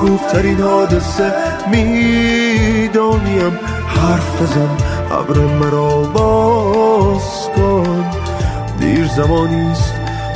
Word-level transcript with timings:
خوبترین 0.00 0.60
حادثه 0.60 1.32
می‌دانیم. 1.70 3.58
حرف 3.86 4.42
بزن 4.42 4.68
ابر 5.10 5.38
مرا 5.38 6.02
باز 6.02 7.48
کن. 7.56 8.04
دیر 8.80 9.06
زمانیست 9.06 9.94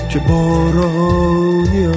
که 0.08 0.18
بارانیم 0.18 1.94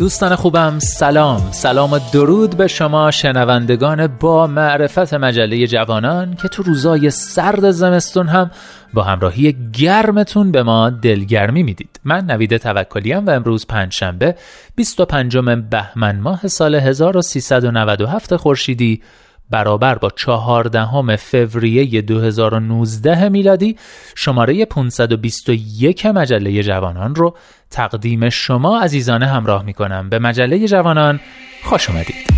دوستان 0.00 0.34
خوبم 0.34 0.78
سلام. 0.78 1.52
سلام 1.52 1.92
و 1.92 1.98
درود 2.12 2.56
به 2.56 2.66
شما 2.66 3.10
شنوندگان 3.10 4.06
با 4.06 4.46
معرفت 4.46 5.14
مجله 5.14 5.66
جوانان 5.66 6.34
که 6.34 6.48
تو 6.48 6.62
روزای 6.62 7.10
سرد 7.10 7.70
زمستون 7.70 8.28
هم 8.28 8.50
با 8.94 9.02
همراهی 9.02 9.56
گرمتون 9.72 10.52
به 10.52 10.62
ما 10.62 10.90
دلگرمی 10.90 11.62
می‌دید. 11.62 12.00
من 12.04 12.24
نوید 12.24 12.56
توکلیم 12.56 13.26
و 13.26 13.30
امروز 13.30 13.66
پنجشنبه 13.66 14.34
25 14.76 15.36
بهمن 15.70 16.20
ماه 16.20 16.48
سال 16.48 16.74
1397 16.74 18.36
خورشیدی 18.36 19.02
برابر 19.50 19.94
با 19.94 20.10
چهاردهم 20.10 21.16
فوریه 21.16 22.02
2019 22.02 23.28
میلادی 23.28 23.76
شماره 24.14 24.64
521 24.64 26.06
مجله 26.06 26.62
جوانان 26.62 27.14
رو 27.14 27.36
تقدیم 27.70 28.28
شما 28.28 28.80
عزیزانه 28.80 29.26
همراه 29.26 29.62
می 29.62 29.74
کنم 29.74 30.08
به 30.08 30.18
مجله 30.18 30.66
جوانان 30.68 31.20
خوش 31.64 31.90
اومدید. 31.90 32.29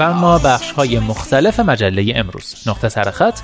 و 0.00 0.02
اما 0.02 0.38
بخش 0.38 0.72
های 0.72 0.98
مختلف 0.98 1.60
مجله 1.60 2.12
امروز. 2.16 2.54
نقطه 2.66 2.88
سرخط 2.88 3.38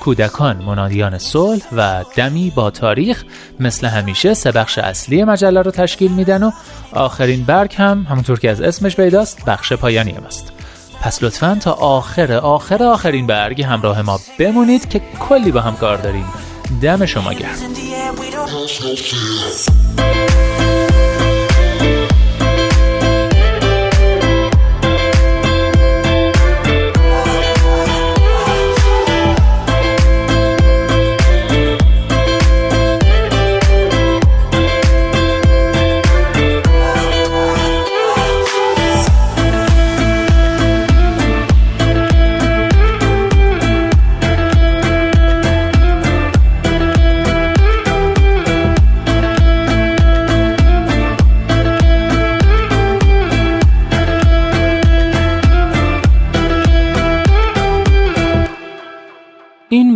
کودکان 0.00 0.56
منادیان 0.56 1.18
صلح 1.18 1.62
و 1.76 2.04
دمی 2.16 2.52
با 2.54 2.70
تاریخ 2.70 3.24
مثل 3.60 3.86
همیشه 3.86 4.34
سه 4.34 4.52
بخش 4.52 4.78
اصلی 4.78 5.24
مجله 5.24 5.62
رو 5.62 5.70
تشکیل 5.70 6.12
میدن 6.12 6.42
و 6.42 6.50
آخرین 6.92 7.44
برگ 7.44 7.74
هم 7.74 8.06
همونطور 8.10 8.38
که 8.38 8.50
از 8.50 8.60
اسمش 8.60 8.96
پیداست 8.96 9.44
بخش 9.44 9.72
پایانی 9.72 10.12
است. 10.26 10.52
پس 11.02 11.22
لطفا 11.22 11.58
تا 11.60 11.72
آخر 11.72 12.32
آخر 12.32 12.82
آخرین 12.82 13.26
برگ 13.26 13.62
همراه 13.62 14.02
ما 14.02 14.20
بمونید 14.38 14.88
که 14.88 15.00
کلی 15.28 15.52
با 15.52 15.60
هم 15.60 15.76
کار 15.76 15.96
داریم. 15.96 16.26
دم 16.82 17.06
شما 17.06 17.32
گرم. 17.32 17.56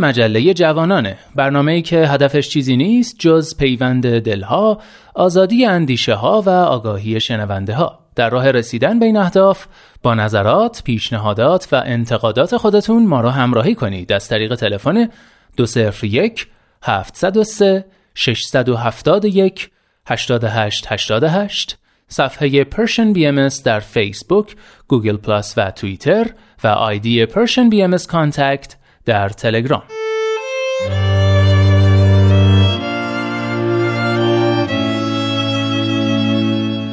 مجله 0.04 0.54
جوانانه. 0.54 1.16
برنامه‌ای 1.34 1.82
که 1.82 1.96
هدفش 1.96 2.48
چیزی 2.48 2.76
نیست 2.76 3.16
جز 3.18 3.56
پیوند 3.56 4.18
دلها، 4.18 4.80
آزادی 5.14 5.66
اندیشه 5.66 6.14
ها 6.14 6.42
و 6.46 6.50
آگاهی 6.50 7.20
شنونده 7.20 7.74
ها. 7.74 7.98
در 8.16 8.30
راه 8.30 8.50
رسیدن 8.50 8.98
به 8.98 9.06
این 9.06 9.16
اهداف 9.16 9.66
با 10.02 10.14
نظرات، 10.14 10.82
پیشنهادات 10.84 11.68
و 11.72 11.82
انتقادات 11.86 12.56
خودتون 12.56 13.06
ما 13.06 13.20
را 13.20 13.30
همراهی 13.30 13.74
کنید. 13.74 14.12
از 14.12 14.28
طریق 14.28 14.54
تلفن 14.54 15.08
201 15.56 16.46
703 16.82 17.84
671 18.14 19.70
8888 20.06 21.78
صفحه 22.08 22.64
بی 23.12 23.26
ام 23.26 23.48
در 23.64 23.80
فیسبوک، 23.80 24.56
گوگل 24.88 25.16
پلاس 25.16 25.54
و 25.56 25.70
توییتر 25.70 26.26
و 26.64 26.68
آیدی 26.68 27.26
بی 27.70 27.82
ام 27.82 27.96
کانتکت 27.96 28.76
در 29.04 29.28
تلگرام. 29.28 29.82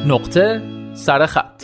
نقطه 0.06 0.62
سرخط 0.94 1.61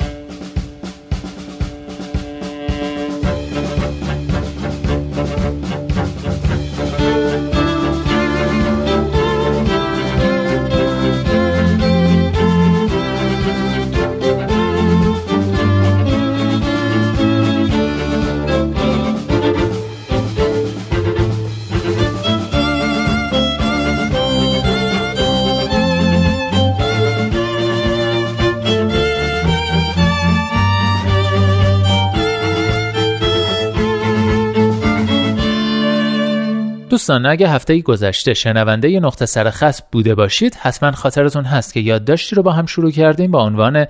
دوستان 36.99 37.27
اگه 37.27 37.49
هفته 37.49 37.81
گذشته 37.81 38.35
شنونده 38.35 38.91
ی 38.91 39.01
نقطه 39.01 39.27
سر 39.27 39.51
خط 39.51 39.81
بوده 39.93 40.15
باشید 40.15 40.55
حتما 40.55 40.93
خاطرتون 40.93 41.45
هست 41.45 41.75
که 41.75 41.81
یادداشتی 41.81 42.37
رو 42.37 42.43
با 42.43 42.53
هم 42.53 42.67
شروع 42.67 42.91
کردیم 42.91 43.31
با 43.31 43.45
عنوان 43.45 43.87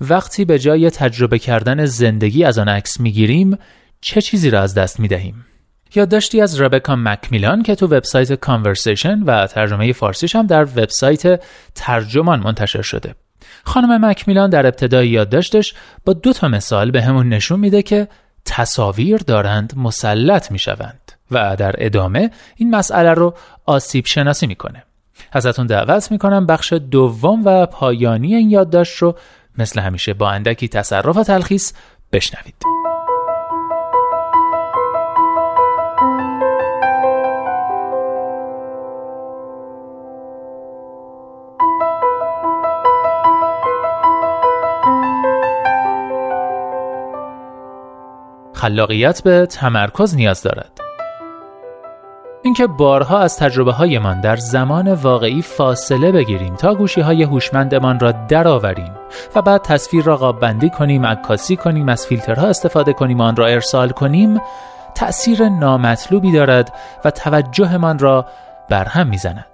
وقتی 0.00 0.44
به 0.44 0.58
جای 0.58 0.90
تجربه 0.90 1.38
کردن 1.38 1.84
زندگی 1.84 2.44
از 2.44 2.58
آن 2.58 2.68
عکس 2.68 3.00
می‌گیریم 3.00 3.58
چه 4.00 4.20
چیزی 4.20 4.50
را 4.50 4.60
از 4.60 4.74
دست 4.74 5.00
می‌دهیم؟ 5.00 5.46
یادداشتی 5.94 6.40
از 6.40 6.60
ربکا 6.60 6.96
مکمیلان 6.96 7.62
که 7.62 7.74
تو 7.74 7.86
وبسایت 7.86 8.32
کانورسیشن 8.32 9.22
و 9.22 9.46
ترجمه 9.46 9.92
فارسیش 9.92 10.36
هم 10.36 10.46
در 10.46 10.64
وبسایت 10.64 11.42
ترجمان 11.74 12.40
منتشر 12.40 12.82
شده. 12.82 13.14
خانم 13.64 14.04
مکمیلان 14.04 14.50
در 14.50 14.66
ابتدای 14.66 15.08
یادداشتش 15.08 15.74
با 16.04 16.12
دو 16.12 16.32
تا 16.32 16.48
مثال 16.48 16.90
به 16.90 17.02
همون 17.02 17.28
نشون 17.28 17.60
میده 17.60 17.82
که 17.82 18.08
تصاویر 18.44 19.16
دارند 19.18 19.72
مسلط 19.76 20.52
می‌شوند. 20.52 21.09
و 21.30 21.56
در 21.56 21.74
ادامه 21.78 22.30
این 22.56 22.70
مسئله 22.70 23.14
رو 23.14 23.34
آسیب 23.66 24.06
شناسی 24.06 24.46
می‌کنه 24.46 24.84
ازتون 25.32 25.66
دعوت 25.66 26.12
می‌کنم 26.12 26.46
بخش 26.46 26.72
دوم 26.72 27.44
و 27.44 27.66
پایانی 27.66 28.34
این 28.34 28.50
یادداشت 28.50 28.96
رو 28.96 29.16
مثل 29.58 29.80
همیشه 29.80 30.14
با 30.14 30.30
اندکی 30.30 30.68
تصرف 30.68 31.16
و 31.16 31.24
تلخیص 31.24 31.72
بشنوید. 32.12 32.54
خلاقیت 48.54 49.22
به 49.22 49.46
تمرکز 49.46 50.14
نیاز 50.14 50.42
دارد. 50.42 50.79
اینکه 52.50 52.66
بارها 52.66 53.18
از 53.18 53.36
تجربه 53.36 53.72
هایمان 53.72 54.20
در 54.20 54.36
زمان 54.36 54.92
واقعی 54.92 55.42
فاصله 55.42 56.12
بگیریم 56.12 56.54
تا 56.54 56.74
گوشی 56.74 57.00
های 57.00 57.22
هوشمندمان 57.22 58.00
را 58.00 58.12
درآوریم 58.12 58.92
و 59.36 59.42
بعد 59.42 59.62
تصویر 59.62 60.04
را 60.04 60.16
قاب 60.16 60.40
بندی 60.40 60.70
کنیم، 60.70 61.06
عکاسی 61.06 61.56
کنیم، 61.56 61.88
از 61.88 62.06
فیلترها 62.06 62.46
استفاده 62.46 62.92
کنیم، 62.92 63.20
آن 63.20 63.36
را 63.36 63.46
ارسال 63.46 63.90
کنیم، 63.90 64.40
تأثیر 64.94 65.48
نامطلوبی 65.48 66.32
دارد 66.32 66.74
و 67.04 67.10
توجهمان 67.10 67.98
را 67.98 68.26
برهم 68.70 69.06
می‌زند. 69.06 69.46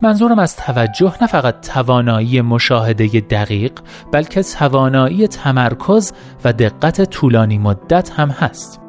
منظورم 0.00 0.38
از 0.38 0.56
توجه 0.56 1.14
نه 1.20 1.26
فقط 1.26 1.60
توانایی 1.60 2.40
مشاهده 2.40 3.06
دقیق 3.20 3.72
بلکه 4.12 4.42
توانایی 4.42 5.28
تمرکز 5.28 6.12
و 6.44 6.52
دقت 6.52 7.04
طولانی 7.04 7.58
مدت 7.58 8.10
هم 8.10 8.30
هست. 8.30 8.80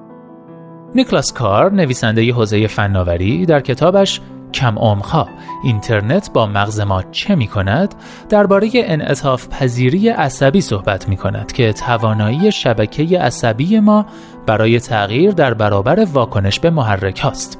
نیکلاس 0.96 1.34
کار 1.34 1.72
نویسنده 1.72 2.34
حوزه 2.34 2.68
فناوری 2.68 3.46
در 3.46 3.60
کتابش 3.60 4.22
کم 4.54 4.80
عمقها 4.80 5.28
اینترنت 5.64 6.32
با 6.34 6.46
مغز 6.46 6.80
ما 6.80 7.04
چه 7.04 7.36
می 7.36 7.48
کند 7.48 7.96
درباره 8.30 8.70
انعطاف 8.74 9.48
پذیری 9.48 10.10
عصبی 10.10 10.62
صحبت 10.62 11.10
می 11.10 11.18
کند 11.18 11.52
که 11.52 11.74
توانایی 11.74 12.52
شبکه 12.52 13.20
عصبی 13.20 13.80
ما 13.80 14.06
برای 14.46 14.80
تغییر 14.80 15.32
در 15.32 15.54
برابر 15.54 16.06
واکنش 16.14 16.60
به 16.60 16.70
محرک 16.70 17.20
هاست. 17.20 17.60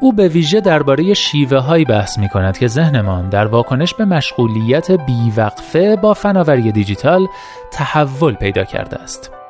او 0.00 0.12
به 0.12 0.28
ویژه 0.28 0.60
درباره 0.60 1.14
شیوه 1.14 1.58
هایی 1.58 1.84
بحث 1.84 2.18
می 2.18 2.28
کند 2.28 2.58
که 2.58 2.66
ذهنمان 2.66 3.28
در 3.28 3.46
واکنش 3.46 3.94
به 3.94 4.04
مشغولیت 4.04 4.90
بیوقفه 4.90 5.96
با 5.96 6.14
فناوری 6.14 6.72
دیجیتال 6.72 7.26
تحول 7.70 8.34
پیدا 8.34 8.64
کرده 8.64 8.96
است. 8.96 9.41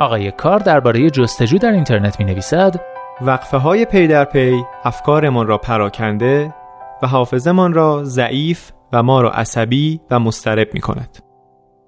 آقای 0.00 0.30
کار 0.30 0.58
درباره 0.58 1.10
جستجو 1.10 1.58
در 1.58 1.72
اینترنت 1.72 2.20
می 2.20 2.24
نویسد 2.24 2.80
وقفه 3.20 3.56
های 3.56 3.84
پی 3.84 4.06
در 4.06 4.24
پی 4.24 4.64
افکارمان 4.84 5.46
را 5.46 5.58
پراکنده 5.58 6.54
و 7.02 7.06
حافظمان 7.06 7.72
را 7.72 8.04
ضعیف 8.04 8.70
و 8.92 9.02
ما 9.02 9.20
را 9.20 9.30
عصبی 9.30 10.00
و 10.10 10.18
مسترب 10.18 10.68
می 10.74 10.80
کند. 10.80 11.18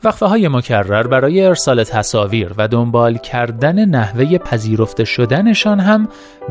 وقفه 0.04 0.26
های 0.26 0.48
مکرر 0.48 1.06
برای 1.06 1.44
ارسال 1.44 1.84
تصاویر 1.84 2.52
و 2.56 2.68
دنبال 2.68 3.16
کردن 3.16 3.84
نحوه 3.84 4.38
پذیرفته 4.38 5.04
شدنشان 5.04 5.80
هم 5.80 6.08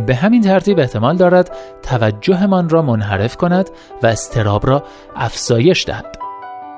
به 0.07 0.15
همین 0.15 0.41
ترتیب 0.41 0.79
احتمال 0.79 1.17
دارد 1.17 1.57
توجهمان 1.83 2.69
را 2.69 2.81
منحرف 2.81 3.37
کند 3.37 3.69
و 4.03 4.07
استراب 4.07 4.67
را 4.67 4.83
افزایش 5.15 5.85
دهد. 5.85 6.20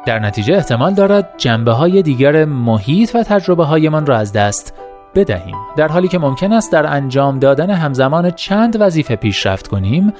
در 0.05 0.19
نتیجه 0.19 0.55
احتمال 0.55 0.94
دارد 0.94 1.33
جنبه 1.38 1.71
های 1.71 2.01
دیگر 2.01 2.45
محیط 2.45 3.15
و 3.15 3.23
تجربه 3.23 3.65
هایمان 3.65 4.05
را 4.05 4.17
از 4.17 4.33
دست 4.33 4.73
بدهیم. 5.15 5.55
در 5.77 5.88
حالی 5.88 6.07
که 6.07 6.19
ممکن 6.19 6.53
است 6.53 6.71
در 6.71 6.88
انجام 6.88 7.39
دادن 7.39 7.69
همزمان 7.69 8.31
چند 8.31 8.77
وظیفه 8.79 9.15
پیشرفت 9.15 9.67
کنیم 9.67 10.13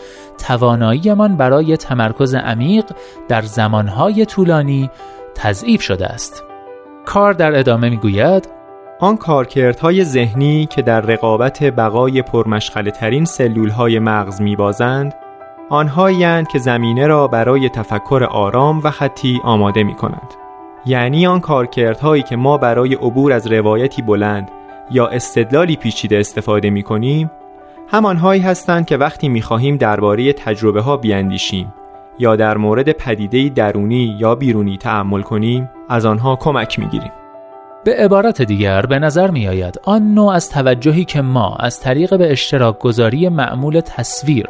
تواناییمان 0.48 1.38
برای 1.38 1.78
تمرکز 1.78 2.36
عمیق 2.36 2.86
در 3.28 3.42
زمانهای 3.42 4.26
طولانی 4.26 4.90
تضعیف 5.36 5.82
شده 5.82 6.08
است. 6.08 6.44
کار 7.06 7.34
در 7.34 7.60
ادامه 7.60 7.90
می‌گوید 7.90 8.50
آن 9.00 9.18
کارکردهای 9.18 10.04
ذهنی 10.04 10.66
که 10.66 10.82
در 10.82 11.02
رقابت 11.02 11.64
بقای 11.64 12.22
پرمشغله 12.22 12.92
ترین 12.92 13.26
سلول 13.26 13.70
های 13.70 14.00
مغز 14.00 14.42
میبازند 14.42 15.14
آنهایی 15.74 16.46
که 16.46 16.60
زمینه 16.60 17.08
را 17.08 17.28
برای 17.28 17.70
تفکر 17.70 18.28
آرام 18.32 18.82
و 18.84 18.92
خطی 18.92 19.42
آماده 19.44 19.84
می 19.84 19.96
کنند. 19.96 20.34
یعنی 20.86 21.28
آن 21.28 21.40
کارکردهایی 21.40 22.24
که 22.24 22.36
ما 22.36 22.58
برای 22.58 22.96
عبور 22.96 23.34
از 23.34 23.48
روایتی 23.48 24.02
بلند 24.02 24.52
یا 24.92 25.08
استدلالی 25.08 25.76
پیچیده 25.76 26.18
استفاده 26.18 26.70
می 26.70 26.84
کنیم 26.84 27.32
همانهایی 27.88 28.42
هستند 28.42 28.86
که 28.86 28.98
وقتی 28.98 29.30
می 29.30 29.42
خواهیم 29.42 29.78
درباره 29.78 30.34
تجربه 30.34 30.82
ها 30.82 30.98
بیاندیشیم 30.98 31.74
یا 32.20 32.36
در 32.36 32.58
مورد 32.58 32.92
پدیده 32.92 33.50
درونی 33.50 34.18
یا 34.20 34.36
بیرونی 34.36 34.78
تعمل 34.78 35.22
کنیم 35.22 35.70
از 35.90 36.06
آنها 36.06 36.36
کمک 36.36 36.80
می 36.80 36.86
گیریم. 36.86 37.23
به 37.84 37.96
عبارت 37.96 38.42
دیگر 38.42 38.86
به 38.86 39.00
نظر 39.00 39.32
می 39.32 39.48
آید 39.48 39.80
آن 39.84 40.14
نوع 40.14 40.34
از 40.34 40.50
توجهی 40.50 41.06
که 41.06 41.22
ما 41.22 41.56
از 41.56 41.80
طریق 41.80 42.18
به 42.18 42.32
اشتراک 42.32 42.80
گذاری 42.80 43.30
معمول 43.30 43.80
تصویر 43.80 44.48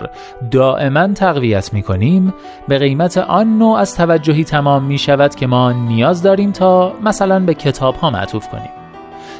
دائما 0.51 1.07
تقویت 1.07 1.73
می 1.73 1.83
کنیم 1.83 2.33
به 2.67 2.77
قیمت 2.77 3.17
آن 3.17 3.57
نوع 3.57 3.77
از 3.77 3.95
توجهی 3.95 4.43
تمام 4.43 4.83
می 4.83 4.97
شود 4.97 5.35
که 5.35 5.47
ما 5.47 5.71
نیاز 5.71 6.23
داریم 6.23 6.51
تا 6.51 6.93
مثلا 7.03 7.39
به 7.39 7.53
کتاب 7.53 7.95
ها 7.95 8.09
معطوف 8.09 8.47
کنیم. 8.47 8.69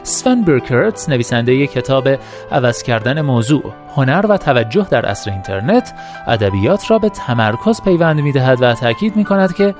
سفن 0.03 0.41
برکرت 0.41 1.09
نویسنده 1.09 1.67
کتاب 1.67 2.07
عوض 2.51 2.83
کردن 2.83 3.21
موضوع 3.21 3.63
هنر 3.95 4.25
و 4.29 4.37
توجه 4.37 4.87
در 4.89 5.05
عصر 5.05 5.31
اینترنت 5.31 5.93
ادبیات 6.27 6.91
را 6.91 6.99
به 6.99 7.09
تمرکز 7.09 7.81
پیوند 7.81 8.19
می 8.21 8.31
دهد 8.31 8.61
و 8.61 8.73
تاکید 8.73 9.15
می 9.15 9.23
کند 9.23 9.55
که 9.55 9.75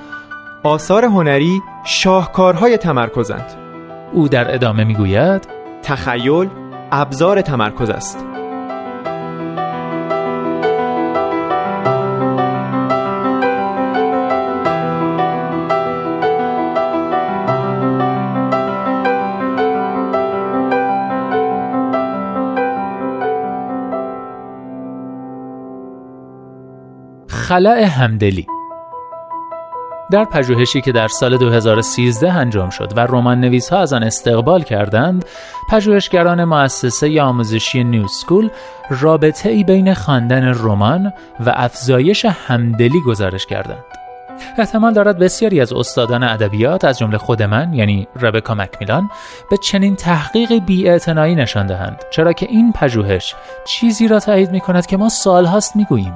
آثار 0.63 1.05
هنری 1.05 1.61
شاهکارهای 1.85 2.77
تمرکزند. 2.77 3.62
او 4.13 4.27
در 4.27 4.53
ادامه 4.53 4.83
می‌گوید 4.83 5.47
تخیل 5.83 6.49
ابزار 6.91 7.41
تمرکز 7.41 7.89
است. 7.89 8.25
خلع 27.27 27.83
همدلی. 27.83 28.52
در 30.13 30.25
پژوهشی 30.25 30.81
که 30.81 30.91
در 30.91 31.07
سال 31.07 31.37
2013 31.37 32.33
انجام 32.33 32.69
شد 32.69 32.93
و 32.95 32.99
رمان 32.99 33.39
نویس 33.39 33.69
ها 33.69 33.79
از 33.79 33.93
آن 33.93 34.03
استقبال 34.03 34.63
کردند 34.63 35.25
پژوهشگران 35.69 36.43
مؤسسه 36.43 37.21
آموزشی 37.21 37.83
نیو 37.83 38.07
سکول 38.07 38.49
رابطه 38.89 39.49
ای 39.49 39.63
بین 39.63 39.93
خواندن 39.93 40.43
رمان 40.43 41.13
و 41.45 41.53
افزایش 41.55 42.25
همدلی 42.25 43.01
گزارش 43.07 43.45
کردند. 43.45 43.83
احتمال 44.57 44.93
دارد 44.93 45.19
بسیاری 45.19 45.61
از 45.61 45.73
استادان 45.73 46.23
ادبیات 46.23 46.85
از 46.85 46.99
جمله 46.99 47.17
خود 47.17 47.43
من 47.43 47.73
یعنی 47.73 48.07
ربکا 48.21 48.55
مکمیلان 48.55 49.09
به 49.51 49.57
چنین 49.57 49.95
تحقیق 49.95 50.53
بی‌اعتنایی 50.53 51.35
نشان 51.35 51.67
دهند. 51.67 52.03
چرا 52.11 52.33
که 52.33 52.45
این 52.49 52.73
پژوهش 52.73 53.35
چیزی 53.65 54.07
را 54.07 54.19
تایید 54.19 54.51
می 54.51 54.59
کند 54.59 54.85
که 54.85 54.97
ما 54.97 55.09
سالهاست 55.09 55.75
می‌گوییم. 55.75 56.13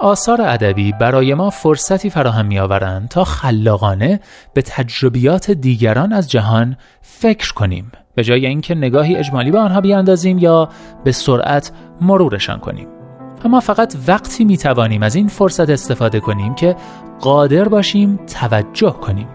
آثار 0.00 0.42
ادبی 0.42 0.92
برای 0.92 1.34
ما 1.34 1.50
فرصتی 1.50 2.10
فراهم 2.10 2.46
می 2.46 2.58
آورند 2.58 3.08
تا 3.08 3.24
خلاقانه 3.24 4.20
به 4.54 4.62
تجربیات 4.62 5.50
دیگران 5.50 6.12
از 6.12 6.30
جهان 6.30 6.76
فکر 7.02 7.52
کنیم. 7.52 7.92
به 8.14 8.24
جای 8.24 8.46
اینکه 8.46 8.74
نگاهی 8.74 9.16
اجمالی 9.16 9.50
به 9.50 9.58
آنها 9.58 9.80
بیاندازیم 9.80 10.38
یا 10.38 10.68
به 11.04 11.12
سرعت 11.12 11.72
مرورشان 12.00 12.58
کنیم. 12.58 12.88
اما 13.44 13.60
فقط 13.60 13.94
وقتی 14.06 14.44
می 14.44 14.56
توانیم 14.56 15.02
از 15.02 15.14
این 15.14 15.28
فرصت 15.28 15.70
استفاده 15.70 16.20
کنیم 16.20 16.54
که 16.54 16.76
قادر 17.20 17.68
باشیم 17.68 18.20
توجه 18.40 18.90
کنیم. 18.90 19.28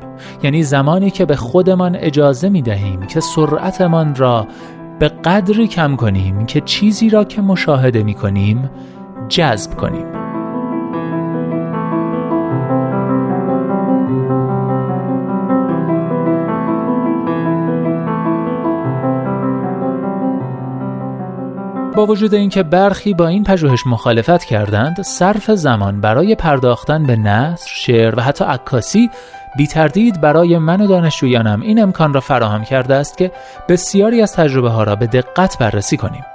یعنی 0.44 0.64
زمانی 0.64 1.12
که 1.12 1.26
به 1.26 1.36
خودمان 1.36 1.96
اجازه 1.96 2.50
می 2.50 2.62
دهیم 2.62 3.06
که 3.06 3.20
سرعتمان 3.20 4.16
را 4.16 4.48
به 5.00 5.10
قدری 5.10 5.68
کم 5.68 5.96
کنیم 5.96 6.46
که 6.46 6.62
چیزی 6.62 7.10
را 7.10 7.24
که 7.24 7.42
مشاهده 7.42 8.04
می 8.04 8.14
کنیم 8.14 8.70
جذب 9.30 9.74
کنیم. 9.78 10.19
با 22.00 22.06
وجود 22.06 22.34
اینکه 22.34 22.64
برخی 22.64 23.14
با 23.14 23.28
این 23.28 23.44
پژوهش 23.44 23.88
مخالفت 23.88 24.44
کردند 24.44 25.02
صرف 25.02 25.52
زمان 25.52 26.02
برای 26.02 26.36
پرداختن 26.36 27.04
به 27.04 27.16
نثر 27.16 27.68
شعر 27.68 28.16
و 28.20 28.22
حتی 28.22 28.46
عکاسی 28.46 29.10
بی 29.58 29.68
تردید 29.68 30.22
برای 30.22 30.58
من 30.58 30.82
و 30.82 30.88
دانشجویانم 30.88 31.62
این 31.62 31.82
امکان 31.82 32.14
را 32.14 32.22
فراهم 32.22 32.64
کرده 32.64 32.96
است 32.96 33.18
که 33.18 33.32
بسیاری 33.70 34.22
از 34.22 34.34
تجربه 34.34 34.70
ها 34.70 34.84
را 34.84 34.96
به 34.96 35.08
دقت 35.08 35.58
بررسی 35.58 35.98
کنیم 35.98 36.26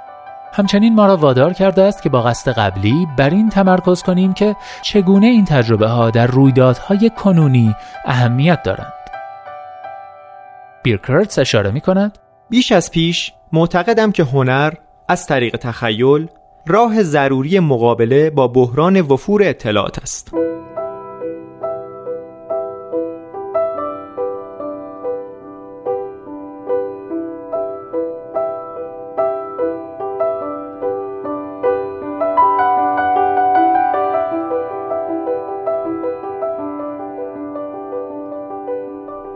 همچنین 0.53 0.95
ما 0.95 1.05
را 1.05 1.17
وادار 1.17 1.53
کرده 1.53 1.83
است 1.83 2.01
که 2.01 2.09
با 2.09 2.21
قصد 2.21 2.51
قبلی 2.51 3.07
بر 3.17 3.29
این 3.29 3.49
تمرکز 3.49 4.03
کنیم 4.03 4.33
که 4.33 4.55
چگونه 4.81 5.27
این 5.27 5.45
تجربه 5.45 5.87
ها 5.87 6.09
در 6.09 6.27
رویدادهای 6.27 7.09
کنونی 7.09 7.75
اهمیت 8.05 8.63
دارند. 8.63 8.93
بیرکرتس 10.83 11.39
اشاره 11.39 11.71
می 11.71 11.81
کند 11.81 12.17
بیش 12.49 12.71
از 12.71 12.91
پیش 12.91 13.33
معتقدم 13.51 14.11
که 14.11 14.23
هنر 14.23 14.73
از 15.07 15.25
طریق 15.25 15.55
تخیل 15.55 16.27
راه 16.67 17.03
ضروری 17.03 17.59
مقابله 17.59 18.29
با 18.29 18.47
بحران 18.47 19.01
وفور 19.01 19.43
اطلاعات 19.43 19.99
است. 19.99 20.31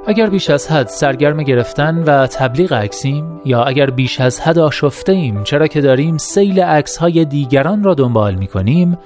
اگر 0.09 0.29
بیش 0.29 0.49
از 0.49 0.71
حد 0.71 0.87
سرگرم 0.87 1.43
گرفتن 1.43 2.03
و 2.03 2.27
تبلیغ 2.27 2.73
عکسیم 2.73 3.41
یا 3.45 3.63
اگر 3.63 3.89
بیش 3.89 4.21
از 4.21 4.39
حد 4.41 4.59
آشفته 4.59 5.11
ایم 5.11 5.43
چرا 5.43 5.67
که 5.67 5.81
داریم 5.81 6.17
سیل 6.17 6.59
عکس 6.59 6.97
های 6.97 7.25
دیگران 7.25 7.83
را 7.83 7.93
دنبال 7.93 8.35
می 8.35 8.47
کنیم 8.47 8.97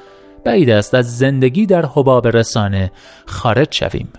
بعید 0.46 0.70
است 0.70 0.94
از 0.94 1.18
زندگی 1.18 1.66
در 1.66 1.86
حباب 1.86 2.28
رسانه 2.28 2.92
خارج 3.26 3.68
شویم 3.72 4.10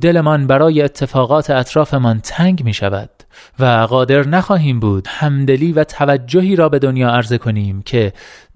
دلمان 0.00 0.46
برای 0.46 0.82
اتفاقات 0.82 1.50
اطرافمان 1.50 2.20
تنگ 2.20 2.64
می 2.64 2.74
شود 2.74 3.10
و 3.58 3.64
قادر 3.90 4.26
نخواهیم 4.26 4.80
بود 4.80 5.06
همدلی 5.08 5.72
و 5.72 5.84
توجهی 5.84 6.56
را 6.56 6.68
به 6.68 6.78
دنیا 6.78 7.10
عرضه 7.10 7.38
کنیم 7.38 7.82
که 7.82 8.12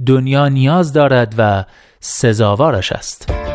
دنیا 0.06 0.48
نیاز 0.48 0.92
دارد 0.92 1.34
و 1.38 1.64
سزاوارش 2.00 2.92
است. 2.92 3.51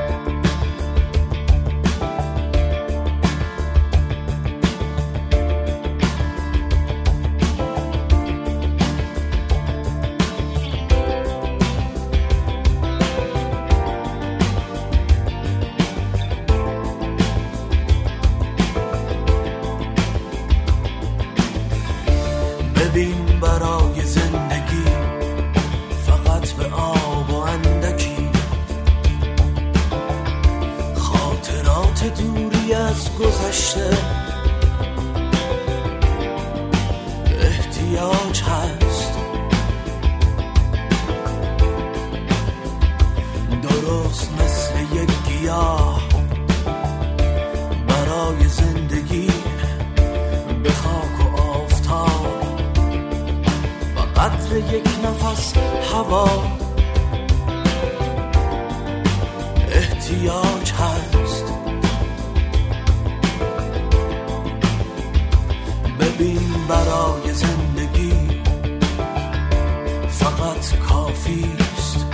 کافی 71.08 71.46
است 71.78 72.06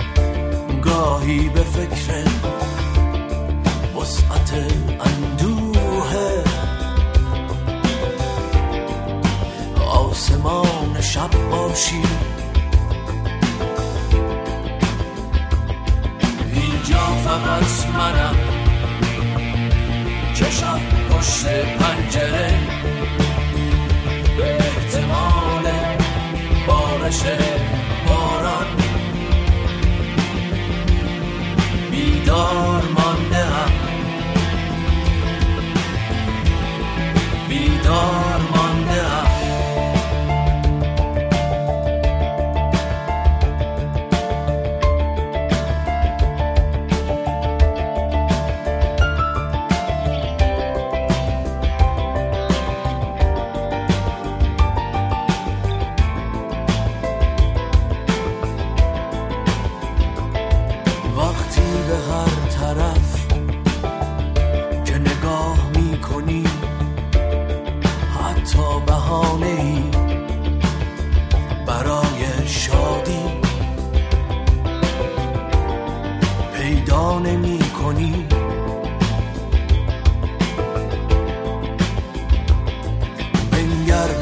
گاهی 0.82 1.48
به 1.48 1.60
فکر 1.60 2.24
وسعت 3.96 4.52
اندوه. 5.00 6.14
آسمان 9.90 11.00
شب 11.00 11.30
باشی. 11.50 12.02
اینجا 16.52 17.04
فقط 17.24 17.86
منم. 17.94 18.36
چشم 20.34 20.80
پشت 21.10 21.46
پنجره. 21.78 22.58
به 24.36 24.56
احتمال 24.56 25.64
بارشه. 26.66 27.83
بیدار 32.24 32.82
مانده 32.96 33.44
هم 33.44 33.70
بیدار 37.48 38.23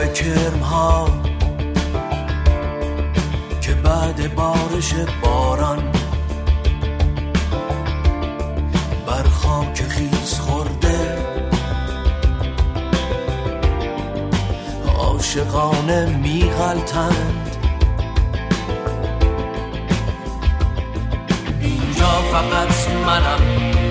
به 0.02 0.08
کرم 0.08 0.58
ها 0.58 1.08
که 3.60 3.74
بعد 3.74 4.34
بارش 4.34 4.94
باران 5.22 5.92
بر 9.06 9.22
خاک 9.22 9.82
خیز 9.82 10.38
خورده. 10.38 11.18
عاشقانه 14.96 16.06
میغلتند 16.06 17.56
اینجا 21.60 22.22
فقط 22.32 22.88
منم. 23.06 23.81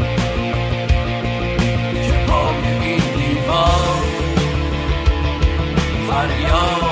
Adios. 6.22 6.91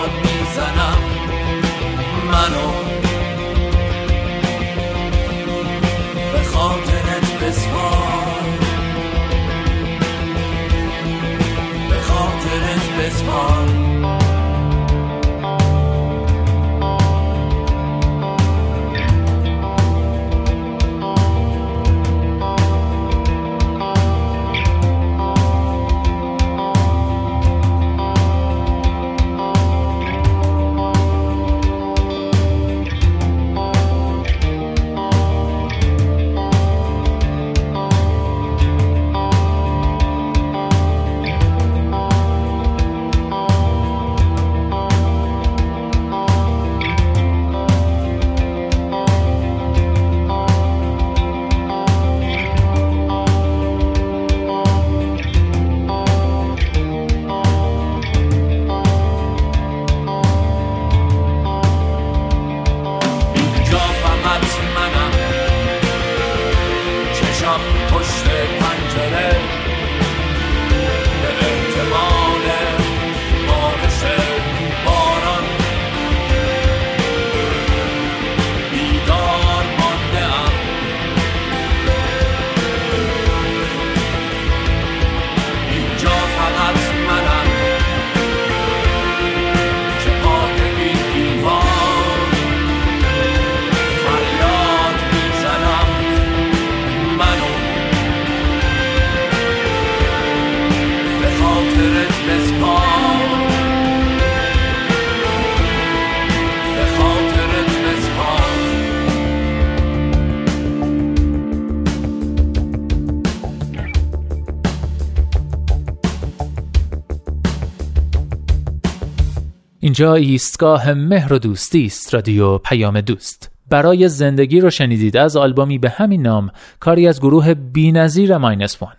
اینجا 120.00 120.16
ایستگاه 120.16 120.94
مهر 120.94 121.34
و 121.34 121.40
دوستی 121.40 121.86
است 121.86 122.14
رادیو 122.14 122.58
پیام 122.58 123.02
دوست. 123.02 123.52
برای 123.70 124.10
زندگی 124.10 124.60
رو 124.60 124.70
شنیدید 124.70 125.18
از 125.18 125.38
آلبومی 125.38 125.78
به 125.78 125.90
همین 125.90 126.22
نام 126.22 126.52
کاری 126.80 127.08
از 127.08 127.20
گروه 127.20 127.54
بینظیر 127.54 128.38
ماینس 128.38 128.82
وان. 128.82 128.94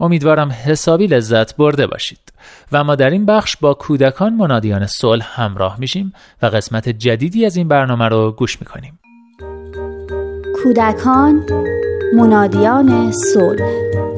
امیدوارم 0.00 0.52
حسابی 0.64 1.06
لذت 1.06 1.56
برده 1.56 1.86
باشید. 1.86 2.32
و 2.72 2.84
ما 2.84 2.94
در 2.94 3.10
این 3.10 3.26
بخش 3.26 3.56
با 3.56 3.74
کودکان 3.74 4.34
منادیان 4.34 4.86
صلح 4.86 5.40
همراه 5.40 5.80
میشیم 5.80 6.12
و 6.42 6.46
قسمت 6.46 6.88
جدیدی 6.88 7.46
از 7.46 7.56
این 7.56 7.68
برنامه 7.68 8.08
رو 8.08 8.32
گوش 8.32 8.60
می‌کنیم. 8.60 8.98
کودکان 10.62 11.46
منادیان 12.16 13.12
صلح. 13.12 14.09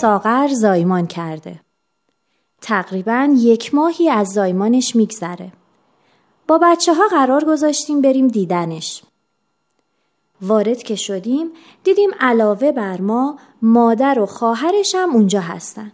ساغر 0.00 0.48
زایمان 0.48 1.06
کرده. 1.06 1.60
تقریبا 2.60 3.34
یک 3.36 3.74
ماهی 3.74 4.10
از 4.10 4.28
زایمانش 4.28 4.96
میگذره. 4.96 5.52
با 6.48 6.58
بچه 6.62 6.94
ها 6.94 7.08
قرار 7.10 7.44
گذاشتیم 7.44 8.00
بریم 8.00 8.28
دیدنش. 8.28 9.02
وارد 10.42 10.82
که 10.82 10.94
شدیم 10.94 11.50
دیدیم 11.84 12.10
علاوه 12.20 12.72
بر 12.72 13.00
ما 13.00 13.38
مادر 13.62 14.20
و 14.20 14.26
خواهرش 14.26 14.94
هم 14.94 15.10
اونجا 15.14 15.40
هستن. 15.40 15.92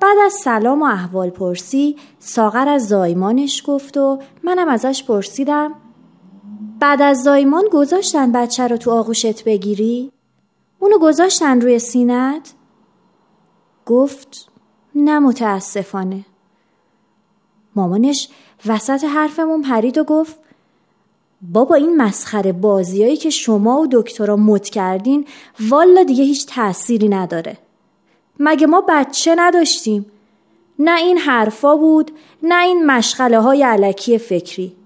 بعد 0.00 0.18
از 0.24 0.32
سلام 0.32 0.82
و 0.82 0.84
احوال 0.84 1.30
پرسی 1.30 1.96
ساغر 2.18 2.68
از 2.68 2.88
زایمانش 2.88 3.62
گفت 3.66 3.96
و 3.96 4.18
منم 4.42 4.68
ازش 4.68 5.04
پرسیدم 5.04 5.74
بعد 6.80 7.02
از 7.02 7.22
زایمان 7.22 7.64
گذاشتن 7.72 8.32
بچه 8.32 8.68
رو 8.68 8.76
تو 8.76 8.90
آغوشت 8.90 9.44
بگیری؟ 9.44 10.12
اونو 10.78 10.98
گذاشتن 10.98 11.60
روی 11.60 11.78
سینت؟ 11.78 12.55
گفت 13.86 14.48
نه 14.94 15.18
متاسفانه. 15.18 16.24
مامانش 17.76 18.28
وسط 18.66 19.04
حرفمون 19.04 19.62
پرید 19.62 19.98
و 19.98 20.04
گفت 20.04 20.36
بابا 21.52 21.74
این 21.74 21.96
مسخره 21.96 22.52
بازیایی 22.52 23.16
که 23.16 23.30
شما 23.30 23.80
و 23.80 23.86
دکترا 23.92 24.36
مد 24.36 24.64
کردین 24.64 25.26
والا 25.60 26.02
دیگه 26.02 26.24
هیچ 26.24 26.46
تأثیری 26.46 27.08
نداره. 27.08 27.58
مگه 28.40 28.66
ما 28.66 28.84
بچه 28.88 29.34
نداشتیم؟ 29.38 30.06
نه 30.78 30.98
این 30.98 31.18
حرفا 31.18 31.76
بود 31.76 32.10
نه 32.42 32.64
این 32.64 32.86
مشغله 32.86 33.40
های 33.40 33.62
علکی 33.62 34.18
فکری. 34.18 34.76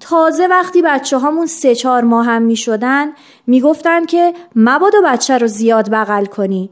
تازه 0.00 0.46
وقتی 0.46 0.82
بچه 0.82 1.18
هامون 1.18 1.46
سه 1.46 1.74
چهار 1.74 2.04
ماه 2.04 2.26
هم 2.26 2.42
می 2.42 2.56
شدن 2.56 3.12
می 3.46 3.60
گفتن 3.60 4.06
که 4.06 4.34
مبادا 4.56 4.98
بچه 5.04 5.38
رو 5.38 5.46
زیاد 5.46 5.90
بغل 5.90 6.24
کنی. 6.24 6.70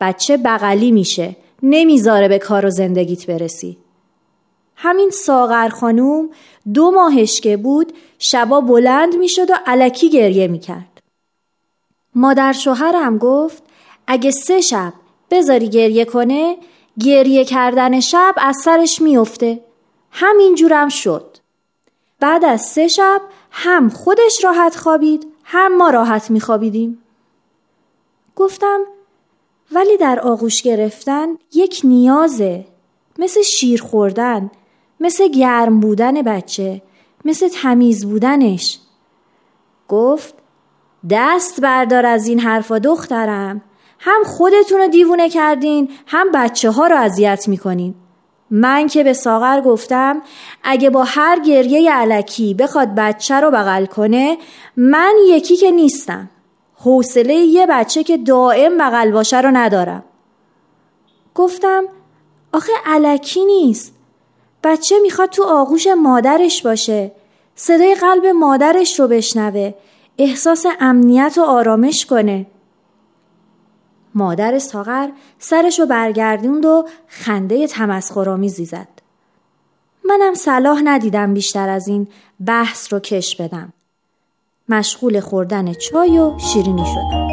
بچه 0.00 0.36
بغلی 0.36 0.90
میشه. 0.90 1.36
نمی‌ذاره 1.62 2.28
به 2.28 2.38
کار 2.38 2.66
و 2.66 2.70
زندگیت 2.70 3.26
برسی. 3.26 3.78
همین 4.76 5.10
ساغر 5.10 5.68
خانوم 5.68 6.30
دو 6.74 6.90
ماهش 6.90 7.40
که 7.40 7.56
بود 7.56 7.92
شبا 8.18 8.60
بلند 8.60 9.16
می‌شد 9.16 9.50
و 9.50 9.54
علکی 9.66 10.10
گریه 10.10 10.48
می‌کرد. 10.48 11.00
مادر 12.14 12.52
شوهرم 12.52 13.18
گفت 13.18 13.62
اگه 14.06 14.30
سه 14.30 14.60
شب 14.60 14.92
بذاری 15.30 15.68
گریه 15.68 16.04
کنه 16.04 16.56
گریه 17.00 17.44
کردن 17.44 18.00
شب 18.00 18.34
از 18.36 18.56
سرش 18.64 19.00
میفته. 19.00 19.60
همینجورم 20.10 20.88
شد. 20.88 21.36
بعد 22.20 22.44
از 22.44 22.60
سه 22.60 22.88
شب 22.88 23.20
هم 23.50 23.88
خودش 23.88 24.44
راحت 24.44 24.76
خوابید 24.76 25.26
هم 25.44 25.76
ما 25.76 25.90
راحت 25.90 26.30
میخوابیدیم. 26.30 27.02
گفتم 28.36 28.80
ولی 29.72 29.96
در 29.96 30.20
آغوش 30.20 30.62
گرفتن 30.62 31.26
یک 31.54 31.80
نیازه. 31.84 32.64
مثل 33.18 33.42
شیر 33.42 33.82
خوردن 33.82 34.50
مثل 35.00 35.28
گرم 35.28 35.80
بودن 35.80 36.22
بچه 36.22 36.82
مثل 37.24 37.48
تمیز 37.48 38.06
بودنش. 38.06 38.78
گفت 39.88 40.34
دست 41.10 41.60
بردار 41.60 42.06
از 42.06 42.28
این 42.28 42.40
حرفا 42.40 42.78
دخترم. 42.78 43.62
هم 43.98 44.22
خودتون 44.24 44.78
رو 44.78 44.88
دیوونه 44.88 45.28
کردین 45.28 45.90
هم 46.06 46.32
بچه 46.34 46.70
ها 46.70 46.86
رو 46.86 46.96
اذیت 46.96 47.48
می‌کنین. 47.48 47.94
من 48.50 48.86
که 48.86 49.04
به 49.04 49.12
ساغر 49.12 49.60
گفتم 49.60 50.22
اگه 50.62 50.90
با 50.90 51.04
هر 51.04 51.40
گریه 51.40 51.92
علکی 51.92 52.54
بخواد 52.54 52.94
بچه 52.94 53.40
رو 53.40 53.50
بغل 53.50 53.86
کنه 53.86 54.38
من 54.76 55.14
یکی 55.28 55.56
که 55.56 55.70
نیستم. 55.70 56.30
حوصله 56.78 57.34
یه 57.34 57.66
بچه 57.66 58.02
که 58.02 58.16
دائم 58.16 58.78
بغل 58.78 59.10
باشه 59.10 59.40
رو 59.40 59.50
ندارم. 59.50 60.04
گفتم 61.34 61.84
آخه 62.52 62.72
علکی 62.86 63.44
نیست. 63.44 63.94
بچه 64.64 64.98
می‌خواد 65.02 65.30
تو 65.30 65.44
آغوش 65.44 65.86
مادرش 65.86 66.62
باشه. 66.62 67.12
صدای 67.54 67.94
قلب 67.94 68.26
مادرش 68.26 69.00
رو 69.00 69.08
بشنوه. 69.08 69.74
احساس 70.18 70.66
امنیت 70.80 71.34
و 71.38 71.42
آرامش 71.42 72.06
کنه. 72.06 72.46
مادر 74.14 74.58
ساغر 74.58 75.08
سرش 75.38 75.80
رو 75.80 75.86
برگردوند 75.86 76.64
و 76.64 76.88
خنده 77.08 77.66
تمسخرآمیزی 77.66 78.64
زد. 78.64 78.88
منم 80.04 80.34
صلاح 80.34 80.80
ندیدم 80.84 81.34
بیشتر 81.34 81.68
از 81.68 81.88
این 81.88 82.08
بحث 82.46 82.92
رو 82.92 82.98
کش 82.98 83.36
بدم. 83.36 83.72
مشغول 84.68 85.20
خوردن 85.20 85.72
چای 85.72 86.18
و 86.18 86.38
شیرینی 86.38 86.84
شدم. 86.84 87.25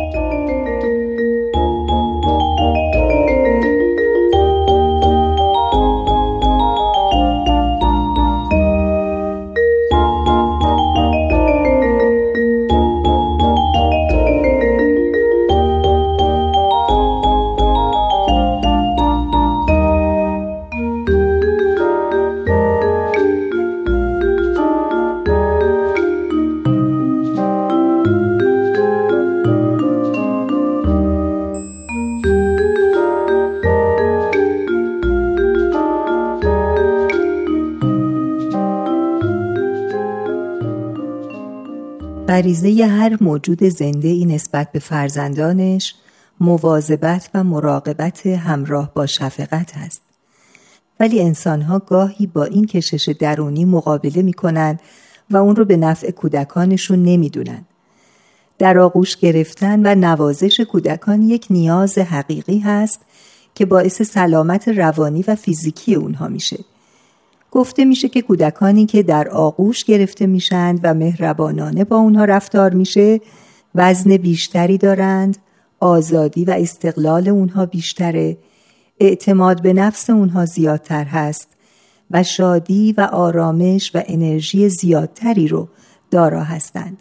غریزه 42.34 42.86
هر 42.86 43.18
موجود 43.22 43.64
زنده 43.64 44.08
ای 44.08 44.26
نسبت 44.26 44.72
به 44.72 44.80
فرزندانش 44.80 45.96
مواظبت 46.40 47.30
و 47.34 47.44
مراقبت 47.44 48.28
همراه 48.28 48.94
با 48.94 49.06
شفقت 49.06 49.72
است 49.78 50.02
ولی 51.00 51.22
انسانها 51.22 51.80
گاهی 51.80 52.28
با 52.28 52.44
این 52.44 52.66
کشش 52.66 53.10
درونی 53.20 53.66
مقابله 53.66 54.22
می 54.22 54.34
کنند 54.34 54.80
و 55.30 55.38
اون 55.38 55.56
رو 55.56 55.66
به 55.66 55.78
نفع 55.78 56.12
کودکانشون 56.12 57.04
نمی‌دونن. 57.04 57.66
در 58.58 58.78
آغوش 58.78 59.18
گرفتن 59.18 59.80
و 59.86 59.96
نوازش 59.96 60.60
کودکان 60.60 61.22
یک 61.22 61.48
نیاز 61.50 61.98
حقیقی 61.98 62.60
هست 62.60 63.00
که 63.56 63.66
باعث 63.66 64.02
سلامت 64.02 64.68
روانی 64.68 65.24
و 65.28 65.36
فیزیکی 65.36 65.96
اونها 65.96 66.28
میشه. 66.28 66.58
گفته 67.54 67.86
میشه 67.86 68.10
که 68.10 68.22
کودکانی 68.22 68.86
که 68.86 69.04
در 69.04 69.30
آغوش 69.30 69.84
گرفته 69.84 70.28
میشند 70.28 70.80
و 70.84 70.94
مهربانانه 70.94 71.84
با 71.84 71.98
اونها 71.98 72.26
رفتار 72.26 72.74
میشه 72.74 73.22
وزن 73.76 74.18
بیشتری 74.18 74.78
دارند 74.78 75.38
آزادی 75.80 76.46
و 76.46 76.52
استقلال 76.52 77.30
اونها 77.30 77.66
بیشتره 77.66 78.38
اعتماد 79.00 79.62
به 79.62 79.74
نفس 79.74 80.10
اونها 80.10 80.46
زیادتر 80.46 81.04
هست 81.04 81.48
و 82.12 82.24
شادی 82.24 82.94
و 82.98 83.02
آرامش 83.02 83.92
و 83.96 84.04
انرژی 84.08 84.70
زیادتری 84.70 85.48
رو 85.48 85.68
دارا 86.12 86.44
هستند. 86.44 86.98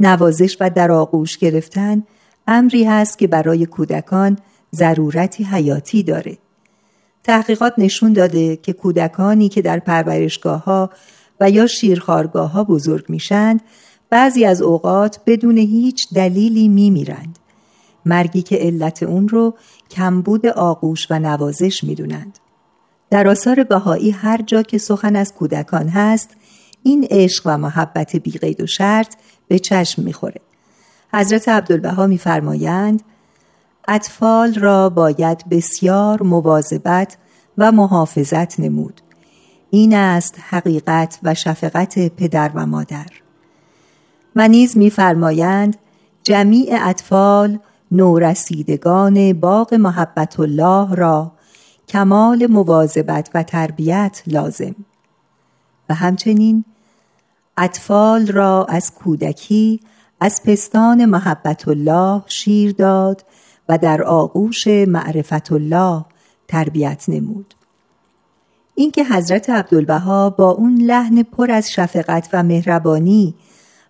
نوازش 0.00 0.56
و 0.60 0.70
در 0.70 0.92
آغوش 0.92 1.38
گرفتن 1.38 2.02
امری 2.46 2.84
هست 2.84 3.18
که 3.18 3.26
برای 3.26 3.66
کودکان 3.66 4.38
ضرورتی 4.74 5.44
حیاتی 5.44 6.02
داره. 6.02 6.38
تحقیقات 7.24 7.74
نشون 7.78 8.12
داده 8.12 8.56
که 8.56 8.72
کودکانی 8.72 9.48
که 9.48 9.62
در 9.62 9.78
پرورشگاه 9.78 10.64
ها 10.64 10.90
و 11.40 11.50
یا 11.50 11.66
شیرخارگاه 11.66 12.50
ها 12.50 12.64
بزرگ 12.64 13.04
میشند 13.08 13.60
بعضی 14.10 14.44
از 14.44 14.62
اوقات 14.62 15.20
بدون 15.26 15.58
هیچ 15.58 16.14
دلیلی 16.14 16.68
میمیرند. 16.68 17.38
مرگی 18.06 18.42
که 18.42 18.56
علت 18.56 19.02
اون 19.02 19.28
رو 19.28 19.54
کمبود 19.90 20.46
آغوش 20.46 21.06
و 21.10 21.18
نوازش 21.18 21.84
می‌دونند. 21.84 22.38
در 23.10 23.28
آثار 23.28 23.64
بهایی 23.64 24.10
هر 24.10 24.42
جا 24.42 24.62
که 24.62 24.78
سخن 24.78 25.16
از 25.16 25.34
کودکان 25.34 25.88
هست 25.88 26.30
این 26.82 27.06
عشق 27.10 27.42
و 27.46 27.58
محبت 27.58 28.16
بیقید 28.16 28.60
و 28.60 28.66
شرط 28.66 29.14
به 29.48 29.58
چشم 29.58 30.02
می‌خوره. 30.02 30.40
حضرت 31.14 31.48
عبدالبها 31.48 32.06
میفرمایند 32.06 33.02
اطفال 33.88 34.54
را 34.54 34.88
باید 34.90 35.48
بسیار 35.50 36.22
مواظبت 36.22 37.16
و 37.58 37.72
محافظت 37.72 38.60
نمود. 38.60 39.00
این 39.70 39.94
است 39.94 40.38
حقیقت 40.48 41.18
و 41.22 41.34
شفقت 41.34 42.08
پدر 42.08 42.50
و 42.54 42.66
مادر. 42.66 43.06
و 44.36 44.48
نیز 44.48 44.76
میفرمایند 44.76 45.76
جمیع 46.22 46.78
اطفال 46.88 47.58
نورسیدگان 47.90 49.32
باغ 49.32 49.74
محبت 49.74 50.40
الله 50.40 50.94
را 50.94 51.32
کمال 51.88 52.46
مواظبت 52.46 53.30
و 53.34 53.42
تربیت 53.42 54.22
لازم. 54.26 54.74
و 55.88 55.94
همچنین 55.94 56.64
اطفال 57.56 58.26
را 58.26 58.66
از 58.68 58.94
کودکی 58.94 59.80
از 60.20 60.42
پستان 60.42 61.04
محبت 61.04 61.68
الله 61.68 62.22
شیر 62.26 62.72
داد 62.72 63.24
و 63.68 63.78
در 63.78 64.02
آغوش 64.02 64.66
معرفت 64.66 65.52
الله 65.52 66.04
تربیت 66.48 67.04
نمود. 67.08 67.54
اینکه 68.74 69.04
حضرت 69.04 69.50
عبدالبها 69.50 70.30
با 70.30 70.50
اون 70.50 70.80
لحن 70.80 71.22
پر 71.22 71.50
از 71.50 71.70
شفقت 71.72 72.28
و 72.32 72.42
مهربانی 72.42 73.34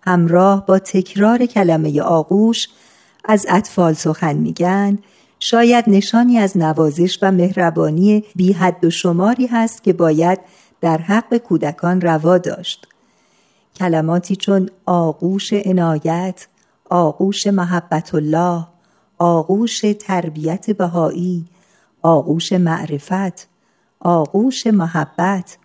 همراه 0.01 0.65
با 0.65 0.79
تکرار 0.79 1.45
کلمه 1.45 2.01
آغوش 2.01 2.67
از 3.25 3.45
اطفال 3.49 3.93
سخن 3.93 4.33
میگن 4.33 4.99
شاید 5.39 5.85
نشانی 5.87 6.37
از 6.37 6.57
نوازش 6.57 7.19
و 7.21 7.31
مهربانی 7.31 8.23
بی 8.35 8.53
حد 8.53 8.85
و 8.85 8.89
شماری 8.89 9.47
هست 9.47 9.83
که 9.83 9.93
باید 9.93 10.39
در 10.81 10.97
حق 10.97 11.37
کودکان 11.37 12.01
روا 12.01 12.37
داشت. 12.37 12.87
کلماتی 13.75 14.35
چون 14.35 14.69
آغوش 14.85 15.53
عنایت 15.53 16.47
آغوش 16.89 17.47
محبت 17.47 18.15
الله 18.15 18.67
آغوش 19.23 19.81
تربیت 19.99 20.71
بهایی 20.71 21.45
آغوش 22.01 22.53
معرفت 22.53 23.47
آغوش 23.99 24.67
محبت 24.67 25.57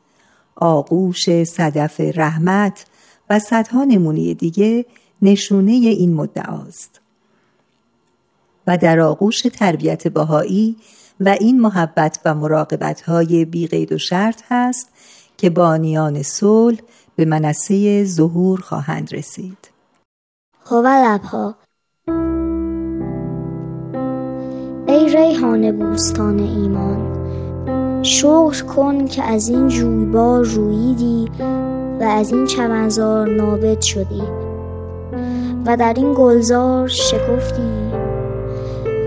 آغوش 0.56 1.44
صدف 1.44 2.00
رحمت 2.00 2.86
و 3.30 3.38
صدها 3.38 3.84
نمونه 3.84 4.34
دیگه 4.34 4.84
نشونه 5.22 5.72
این 5.72 6.14
مدعاست. 6.14 7.00
و 8.66 8.76
در 8.76 9.00
آغوش 9.00 9.42
تربیت 9.42 10.08
بهایی 10.08 10.76
و 11.20 11.28
این 11.28 11.60
محبت 11.60 12.20
و 12.24 12.34
مراقبت 12.34 13.00
های 13.00 13.44
بیقید 13.44 13.92
و 13.92 13.98
شرط 13.98 14.42
هست 14.48 14.88
که 15.36 15.50
بانیان 15.50 16.22
صلح 16.22 16.78
به 17.16 17.24
منصه 17.24 18.04
ظهور 18.04 18.60
خواهند 18.60 19.14
رسید. 19.14 19.68
لبها. 20.72 21.54
ای 24.88 25.16
ریحان 25.16 25.72
بوستان 25.72 26.38
ایمان 26.38 26.98
شکر 28.02 28.64
کن 28.64 29.06
که 29.06 29.22
از 29.22 29.48
این 29.48 29.68
جویبار 29.68 30.44
رویدی 30.44 31.30
و 32.00 32.02
از 32.02 32.32
این 32.32 32.46
چمنزار 32.46 33.28
نابد 33.28 33.80
شدی 33.80 34.22
و 35.66 35.76
در 35.76 35.94
این 35.96 36.14
گلزار 36.14 36.88
شکفتی 36.88 37.72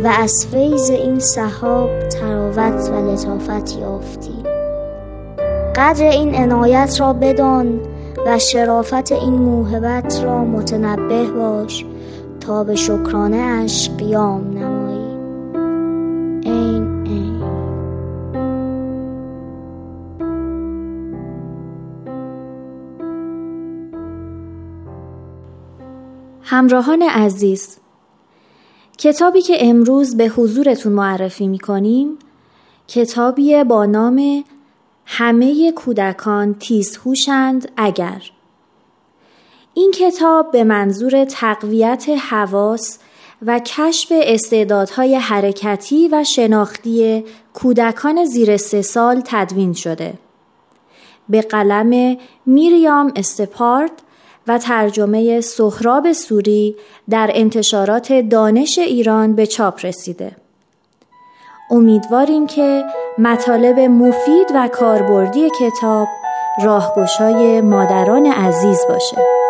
و 0.03 0.07
از 0.19 0.47
فیض 0.51 0.89
این 0.89 1.19
صحاب 1.19 1.89
تراوت 2.09 2.89
و 2.89 3.11
لطافت 3.11 3.77
یافتی. 3.77 4.43
قدر 5.75 6.05
این 6.05 6.35
عنایت 6.35 6.95
را 6.99 7.13
بدان 7.13 7.79
و 8.27 8.39
شرافت 8.39 9.11
این 9.11 9.33
موهبت 9.33 10.21
را 10.23 10.45
متنبه 10.45 11.23
باش 11.23 11.85
تا 12.39 12.63
به 12.63 12.75
شکرانه 12.75 13.37
اش 13.37 13.89
قیام 13.97 14.57
نمایی. 14.57 14.70
همراهان 26.51 27.01
عزیز 27.01 27.77
کتابی 28.97 29.41
که 29.41 29.69
امروز 29.69 30.17
به 30.17 30.27
حضورتون 30.27 30.93
معرفی 30.93 31.47
می 31.47 31.59
کنیم 31.59 32.17
کتابی 32.87 33.63
با 33.63 33.85
نام 33.85 34.43
همه 35.05 35.71
کودکان 35.71 36.53
تیزهوشند 36.53 37.71
اگر 37.77 38.21
این 39.73 39.91
کتاب 39.91 40.51
به 40.51 40.63
منظور 40.63 41.25
تقویت 41.25 42.09
حواس 42.09 42.99
و 43.45 43.59
کشف 43.59 44.13
استعدادهای 44.15 45.15
حرکتی 45.15 46.09
و 46.11 46.23
شناختی 46.23 47.23
کودکان 47.53 48.25
زیر 48.25 48.57
سه 48.57 48.81
سال 48.81 49.21
تدوین 49.25 49.73
شده. 49.73 50.13
به 51.29 51.41
قلم 51.41 52.17
میریام 52.45 53.11
استپارت 53.15 53.91
و 54.47 54.57
ترجمه 54.57 55.41
سهراب 55.41 56.11
سوری 56.11 56.75
در 57.09 57.29
انتشارات 57.33 58.13
دانش 58.13 58.79
ایران 58.79 59.35
به 59.35 59.45
چاپ 59.45 59.85
رسیده. 59.85 60.31
امیدواریم 61.71 62.47
که 62.47 62.83
مطالب 63.17 63.79
مفید 63.79 64.47
و 64.55 64.67
کاربردی 64.67 65.47
کتاب 65.59 66.07
راهگشای 66.63 67.61
مادران 67.61 68.25
عزیز 68.25 68.79
باشه. 68.89 69.40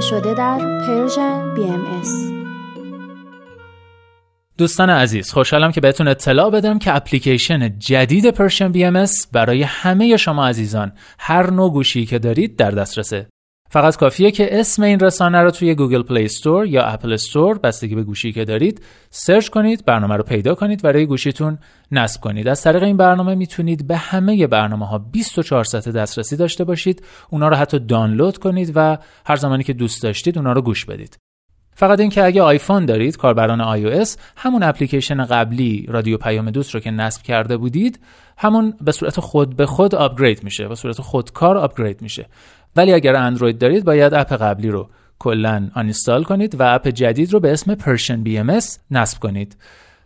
شده 0.00 0.34
در 0.34 0.58
Persian 0.58 1.54
BMS 1.54 2.40
دوستان 4.58 4.90
عزیز 4.90 5.32
خوشحالم 5.32 5.72
که 5.72 5.80
بهتون 5.80 6.08
اطلاع 6.08 6.50
بدم 6.50 6.78
که 6.78 6.96
اپلیکیشن 6.96 7.78
جدید 7.78 8.30
Persian 8.30 8.72
BM 8.72 9.04
برای 9.32 9.62
همه 9.62 10.16
شما 10.16 10.46
عزیزان 10.46 10.92
هر 11.18 11.50
نوع 11.50 11.72
گوشی 11.72 12.06
که 12.06 12.18
دارید 12.18 12.56
در 12.56 12.70
دسترسه. 12.70 13.26
فقط 13.72 13.96
کافیه 13.96 14.30
که 14.30 14.60
اسم 14.60 14.82
این 14.82 15.00
رسانه 15.00 15.40
رو 15.40 15.50
توی 15.50 15.74
گوگل 15.74 16.02
پلی 16.02 16.24
استور 16.24 16.66
یا 16.66 16.84
اپل 16.84 17.12
استور 17.12 17.58
بستگی 17.58 17.94
به 17.94 18.02
گوشی 18.02 18.32
که 18.32 18.44
دارید 18.44 18.82
search 19.10 19.48
کنید 19.48 19.84
برنامه 19.84 20.16
رو 20.16 20.22
پیدا 20.22 20.54
کنید 20.54 20.84
و 20.84 20.88
روی 20.88 21.06
گوشیتون 21.06 21.58
نصب 21.92 22.20
کنید. 22.20 22.48
از 22.48 22.62
طریق 22.62 22.82
این 22.82 22.96
برنامه 22.96 23.34
می‌تونید 23.34 23.86
به 23.86 23.96
همه 23.96 24.46
برنامه 24.46 24.86
ها 24.86 24.98
24 24.98 25.64
ساعت 25.64 25.88
دسترسی 25.88 26.36
داشته 26.36 26.64
باشید. 26.64 27.04
اونا 27.30 27.48
رو 27.48 27.56
حتی 27.56 27.78
دانلود 27.78 28.38
کنید 28.38 28.72
و 28.74 28.98
هر 29.26 29.36
زمانی 29.36 29.64
که 29.64 29.72
دوست 29.72 30.02
داشتید 30.02 30.38
اونا 30.38 30.52
رو 30.52 30.62
گوش 30.62 30.84
بدید. 30.84 31.18
فقط 31.74 32.00
اینکه 32.00 32.24
اگه 32.24 32.42
آیفون 32.42 32.86
دارید 32.86 33.16
کاربران 33.16 33.76
iOS 33.76 34.16
همون 34.36 34.62
اپلیکیشن 34.62 35.24
قبلی 35.24 35.86
رادیو 35.88 36.16
پیام 36.16 36.50
دوست 36.50 36.74
رو 36.74 36.80
که 36.80 36.90
نصب 36.90 37.22
کرده 37.22 37.56
بودید 37.56 38.00
همون 38.38 38.74
به 38.80 38.92
صورت 38.92 39.20
خود 39.20 39.56
به 39.56 39.66
خود 39.66 39.94
آپگرید 39.94 40.44
میشه 40.44 40.68
به 40.68 40.74
صورت 40.74 41.00
خودکار 41.00 41.58
آپگرید 41.58 42.02
میشه. 42.02 42.26
ولی 42.76 42.92
اگر 42.92 43.16
اندروید 43.16 43.58
دارید 43.58 43.84
باید 43.84 44.14
اپ 44.14 44.32
قبلی 44.32 44.68
رو 44.68 44.88
کلا 45.18 45.70
آنیستال 45.74 46.24
کنید 46.24 46.60
و 46.60 46.74
اپ 46.74 46.88
جدید 46.88 47.32
رو 47.32 47.40
به 47.40 47.52
اسم 47.52 47.74
بی 48.22 48.38
ام 48.38 48.58
نصب 48.90 49.18
کنید. 49.20 49.56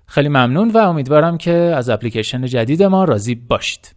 خیلی 0.06 0.28
ممنون 0.28 0.70
و 0.70 0.78
امیدوارم 0.78 1.38
که 1.38 1.52
از 1.52 1.88
اپلیکیشن 1.88 2.46
جدید 2.46 2.82
ما 2.82 3.04
راضی 3.04 3.34
باشید. 3.34 3.94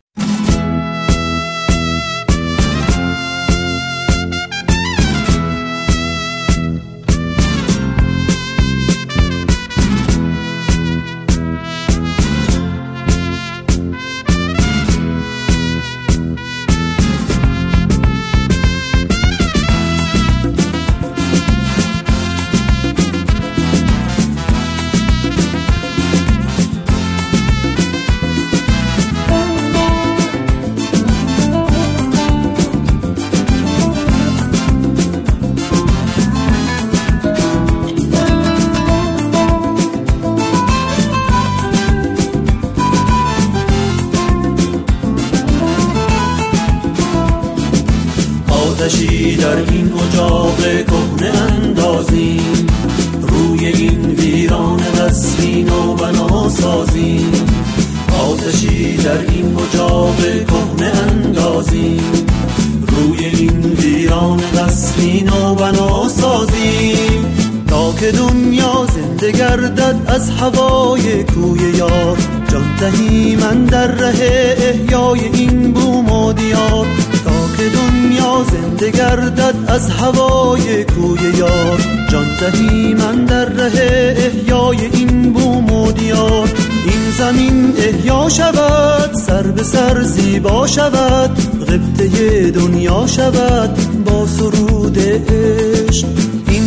شود 93.28 94.04
با 94.06 94.28
سرود 94.28 95.00
عشق. 95.00 96.08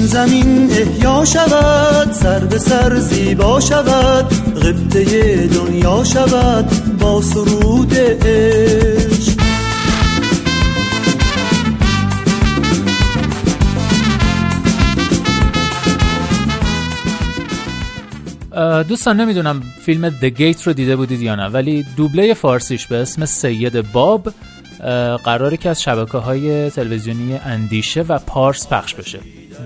زمین 0.07 0.71
احیا 0.71 1.25
شود 1.25 2.13
سر 2.13 2.39
به 2.39 2.59
سر 2.59 2.97
زیبا 2.97 3.61
شود. 3.61 4.25
غبطه 4.57 5.47
دنیا 5.47 6.05
شود 6.05 6.99
با 6.99 7.23
سرود 7.23 7.95
عشق. 7.95 9.41
دوستان 18.89 19.21
نمی‌دونم 19.21 19.63
فیلم 19.85 20.11
The 20.11 20.31
Gate 20.39 20.63
رو 20.63 20.73
دیده 20.73 20.97
بودید 20.97 21.23
یا 21.23 21.35
نه 21.35 21.49
ولی 21.49 21.87
دوبله 21.97 22.35
فارسیش 22.35 22.87
به 22.87 22.97
اسم 22.97 23.25
سید 23.25 23.93
باب 23.93 24.29
قراره 25.25 25.57
که 25.57 25.71
از 25.71 25.83
شبکه 25.83 26.19
های 26.19 26.71
تلویزیونی 26.71 27.41
اندیشه 27.45 28.03
و 28.03 28.19
پارس 28.19 28.67
پخش 28.69 28.95
بشه. 28.95 29.19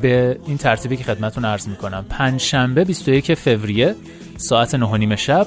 به 0.02 0.38
این 0.46 0.56
ترتیبی 0.56 0.96
که 0.96 1.04
خدمتون 1.04 1.44
عرض 1.44 1.68
می‌کنم 1.68 2.04
پنج 2.08 2.40
شنبه 2.40 2.84
21 2.84 3.34
فوریه 3.34 3.94
ساعت 4.36 4.74
9 4.74 5.16
شب 5.16 5.46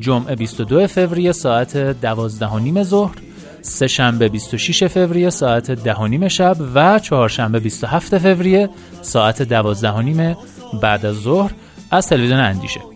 جمعه 0.00 0.36
22 0.36 0.86
فوریه 0.86 1.32
ساعت 1.32 1.76
12 1.76 2.56
نیم 2.56 2.82
ظهر 2.82 3.14
سه 3.62 3.86
شنبه 3.86 4.28
26 4.28 4.84
فوریه 4.84 5.30
ساعت 5.30 5.70
10 5.70 6.06
نیم 6.06 6.28
شب 6.28 6.56
و 6.74 6.98
چهارشنبه 6.98 7.60
27 7.60 8.18
فوریه 8.18 8.68
ساعت 9.02 9.42
12 9.42 10.00
نیم 10.00 10.36
بعد 10.82 11.06
از 11.06 11.16
ظهر 11.16 11.50
از 11.90 12.06
تلویزیون 12.06 12.40
اندیشه. 12.40 12.95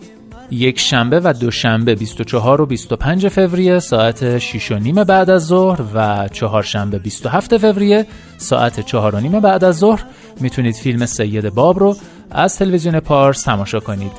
یک 0.50 0.78
شنبه 0.78 1.20
و 1.24 1.32
دوشنبه 1.32 1.94
24 1.94 2.60
و 2.60 2.66
25 2.66 3.28
فوریه 3.28 3.78
ساعت 3.78 4.38
6 4.38 4.72
و 4.72 4.78
نیم 4.78 5.04
بعد 5.04 5.30
از 5.30 5.46
ظهر 5.46 5.80
و 5.94 6.28
چهارشنبه 6.28 6.98
27 6.98 7.58
فوریه 7.58 8.06
ساعت 8.38 8.80
4 8.80 9.14
و 9.14 9.20
نیم 9.20 9.40
بعد 9.40 9.64
از 9.64 9.78
ظهر. 9.78 10.04
می‌تونید 10.40 10.74
فیلم 10.74 11.06
سید 11.06 11.48
باب 11.48 11.78
رو 11.78 11.96
از 12.30 12.56
تلویزیون 12.58 13.00
پارس 13.00 13.42
تماشا 13.42 13.80
کنید. 13.80 14.12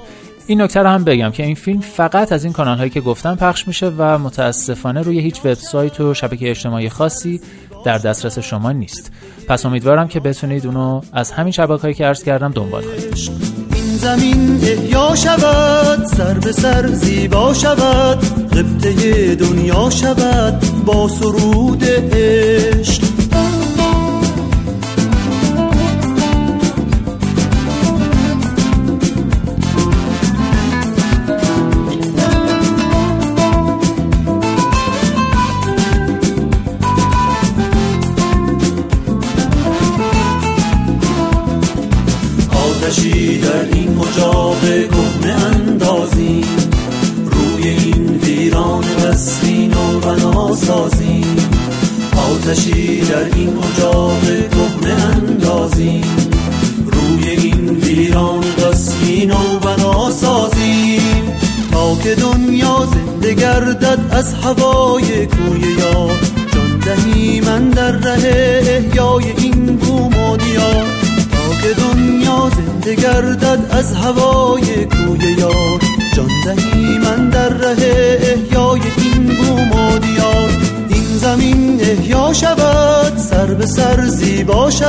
این 0.47 0.61
نکته 0.61 0.79
رو 0.79 0.89
هم 0.89 1.03
بگم 1.03 1.31
که 1.31 1.43
این 1.43 1.55
فیلم 1.55 1.79
فقط 1.79 2.31
از 2.31 2.43
این 2.43 2.53
کانال 2.53 2.77
هایی 2.77 2.89
که 2.89 3.01
گفتم 3.01 3.35
پخش 3.35 3.67
میشه 3.67 3.91
و 3.97 4.17
متاسفانه 4.17 5.01
روی 5.01 5.19
هیچ 5.19 5.39
وبسایت 5.39 5.99
و 5.99 6.13
شبکه 6.13 6.49
اجتماعی 6.49 6.89
خاصی 6.89 7.41
در 7.85 7.97
دسترس 7.97 8.39
شما 8.39 8.71
نیست. 8.71 9.11
پس 9.47 9.65
امیدوارم 9.65 10.07
که 10.07 10.19
بتونید 10.19 10.65
اونو 10.65 11.01
از 11.13 11.31
همین 11.31 11.51
شبکه 11.51 11.81
هایی 11.81 11.93
که 11.93 12.05
عرض 12.05 12.23
کردم 12.23 12.51
دنبال 12.51 12.83
کنید. 12.83 13.60
زمین 14.01 14.59
احیا 14.63 15.15
شود 15.15 16.05
سر 16.05 16.33
به 16.33 16.51
سر 16.51 16.87
زیبا 16.87 17.53
شود 17.53 18.17
قبطه 18.49 19.35
دنیا 19.35 19.89
شود 19.89 20.63
با 20.85 21.07
سرود 21.07 21.83
عشق. 22.13 23.10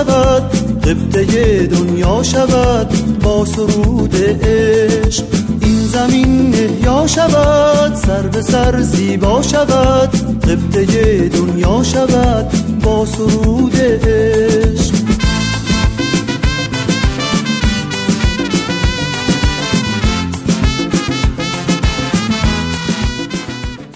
شود 0.03 0.43
قبطه 0.85 1.67
دنیا 1.67 2.23
شود 2.23 2.89
با 3.23 3.45
سرود 3.45 4.15
عشق 4.45 5.25
زمین 5.93 6.55
احیا 6.55 7.07
شود 7.07 7.95
سر 7.95 8.23
به 8.23 8.43
سر 8.43 8.81
زیبا 8.81 9.43
شود 9.43 10.11
قبطه 10.41 11.29
دنیا 11.29 11.83
شود 11.83 12.53
با 12.85 13.07
سرود 13.07 13.77
عشق. 13.77 14.82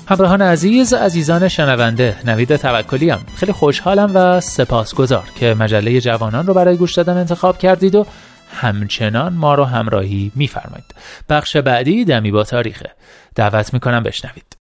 همراهان 0.09 0.43
عزیز 0.43 0.93
عزیزان 0.93 1.49
شنونده 1.49 2.17
نوید 2.25 2.57
توکلیم 2.57 3.19
خیلی 3.37 3.53
خوشحالم 3.53 4.11
و 4.15 4.41
سپاسگزار 4.41 5.25
که 5.35 5.55
مجله 5.55 6.01
جوانان 6.01 6.47
رو 6.47 6.55
برای 6.55 6.77
گوش 6.77 6.95
دادن 6.95 7.17
انتخاب 7.17 7.59
کردید 7.59 7.95
و 7.95 8.07
همچنان 8.51 9.33
ما 9.33 9.55
رو 9.55 9.65
همراهی 9.65 10.33
میفرمایید. 10.35 10.95
بخش 11.29 11.57
بعدی 11.57 12.05
دمی 12.05 12.31
با 12.31 12.45
تاریخه. 12.45 12.91
دعوت 13.35 13.75
می‌کنم 13.75 14.03
بشنوید. 14.03 14.57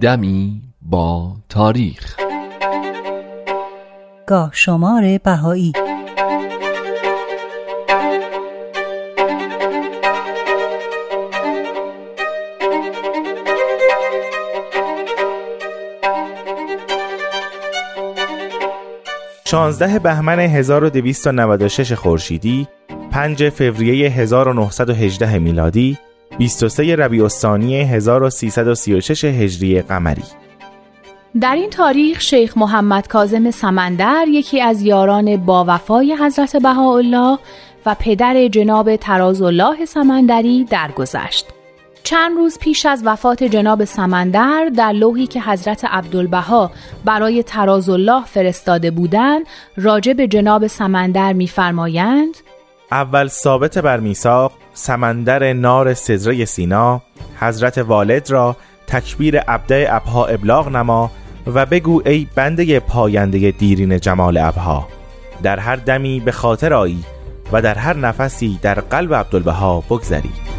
دمی 0.00 0.62
با 0.82 1.36
تاریخ. 1.48 2.16
گاه 4.26 4.50
شمار 4.52 5.18
بهایی. 5.18 5.72
16 19.54 19.98
بهمن 19.98 20.38
1296 20.38 21.92
خورشیدی 21.92 22.68
5 23.10 23.48
فوریه 23.48 24.10
1918 24.10 25.38
میلادی 25.38 25.98
23 26.38 26.96
ربیع 26.96 27.22
الثانی 27.22 27.80
1336 27.80 29.24
هجری 29.24 29.82
قمری 29.82 30.22
در 31.40 31.54
این 31.54 31.70
تاریخ 31.70 32.20
شیخ 32.20 32.58
محمد 32.58 33.08
کاظم 33.08 33.50
سمندر 33.50 34.24
یکی 34.28 34.60
از 34.60 34.82
یاران 34.82 35.36
با 35.36 35.64
وفای 35.68 36.16
حضرت 36.20 36.56
بهاءالله 36.56 37.38
و 37.86 37.96
پدر 37.98 38.48
جناب 38.48 38.96
تراز 38.96 39.42
الله 39.42 39.84
سمندری 39.84 40.64
درگذشت. 40.64 41.46
چند 42.04 42.36
روز 42.36 42.58
پیش 42.58 42.86
از 42.86 43.02
وفات 43.04 43.44
جناب 43.44 43.84
سمندر 43.84 44.70
در 44.76 44.92
لوحی 44.92 45.26
که 45.26 45.40
حضرت 45.40 45.84
عبدالبها 45.84 46.70
برای 47.04 47.42
تراز 47.42 47.88
الله 47.88 48.24
فرستاده 48.24 48.90
بودند 48.90 49.46
راجع 49.76 50.12
به 50.12 50.28
جناب 50.28 50.66
سمندر 50.66 51.32
می‌فرمایند 51.32 52.34
اول 52.92 53.28
ثابت 53.28 53.78
بر 53.78 54.00
میثاق 54.00 54.52
سمندر 54.74 55.52
نار 55.52 55.94
سزره 55.94 56.44
سینا 56.44 57.02
حضرت 57.40 57.78
والد 57.78 58.30
را 58.30 58.56
تکبیر 58.86 59.40
عبده 59.40 59.86
ابها 59.90 60.26
ابلاغ 60.26 60.68
نما 60.68 61.10
و 61.46 61.66
بگو 61.66 62.02
ای 62.06 62.26
بنده 62.34 62.80
پاینده 62.80 63.50
دیرین 63.50 64.00
جمال 64.00 64.36
ابها. 64.36 64.88
در 65.42 65.58
هر 65.58 65.76
دمی 65.76 66.20
به 66.20 66.32
خاطر 66.32 66.74
آیی 66.74 67.04
و 67.52 67.62
در 67.62 67.74
هر 67.74 67.96
نفسی 67.96 68.58
در 68.62 68.74
قلب 68.74 69.14
عبدالبها 69.14 69.80
بگذری. 69.80 70.53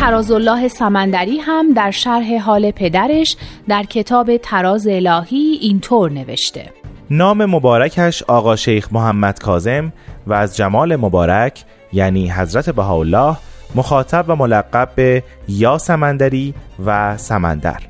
تراز 0.00 0.30
الله 0.30 0.68
سمندری 0.68 1.38
هم 1.38 1.72
در 1.72 1.90
شرح 1.90 2.38
حال 2.38 2.70
پدرش 2.70 3.36
در 3.68 3.82
کتاب 3.82 4.36
تراز 4.36 4.86
الهی 4.86 5.58
اینطور 5.60 6.10
نوشته. 6.10 6.70
نام 7.10 7.44
مبارکش 7.44 8.22
آقا 8.22 8.56
شیخ 8.56 8.88
محمد 8.92 9.38
کازم 9.38 9.92
و 10.26 10.32
از 10.32 10.56
جمال 10.56 10.96
مبارک 10.96 11.64
یعنی 11.92 12.30
حضرت 12.30 12.70
بهاءالله 12.70 13.36
مخاطب 13.74 14.24
و 14.28 14.36
ملقب 14.36 14.88
به 14.96 15.22
یا 15.48 15.78
سمندری 15.78 16.54
و 16.86 17.16
سمندر. 17.16 17.80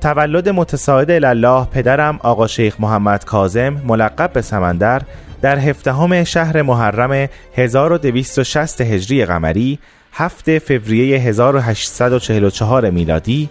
تولد 0.00 0.48
متساعد 0.48 1.10
الله 1.10 1.64
پدرم 1.64 2.18
آقا 2.22 2.46
شیخ 2.46 2.80
محمد 2.80 3.24
کازم 3.24 3.82
ملقب 3.86 4.32
به 4.32 4.42
سمندر 4.42 5.02
در 5.42 5.58
هفدهم 5.58 6.24
شهر 6.24 6.62
محرم 6.62 7.28
1260 7.56 8.80
هجری 8.80 9.24
قمری 9.24 9.78
7 10.18 10.58
فوریه 10.58 11.18
1844 11.18 12.90
میلادی 12.90 13.48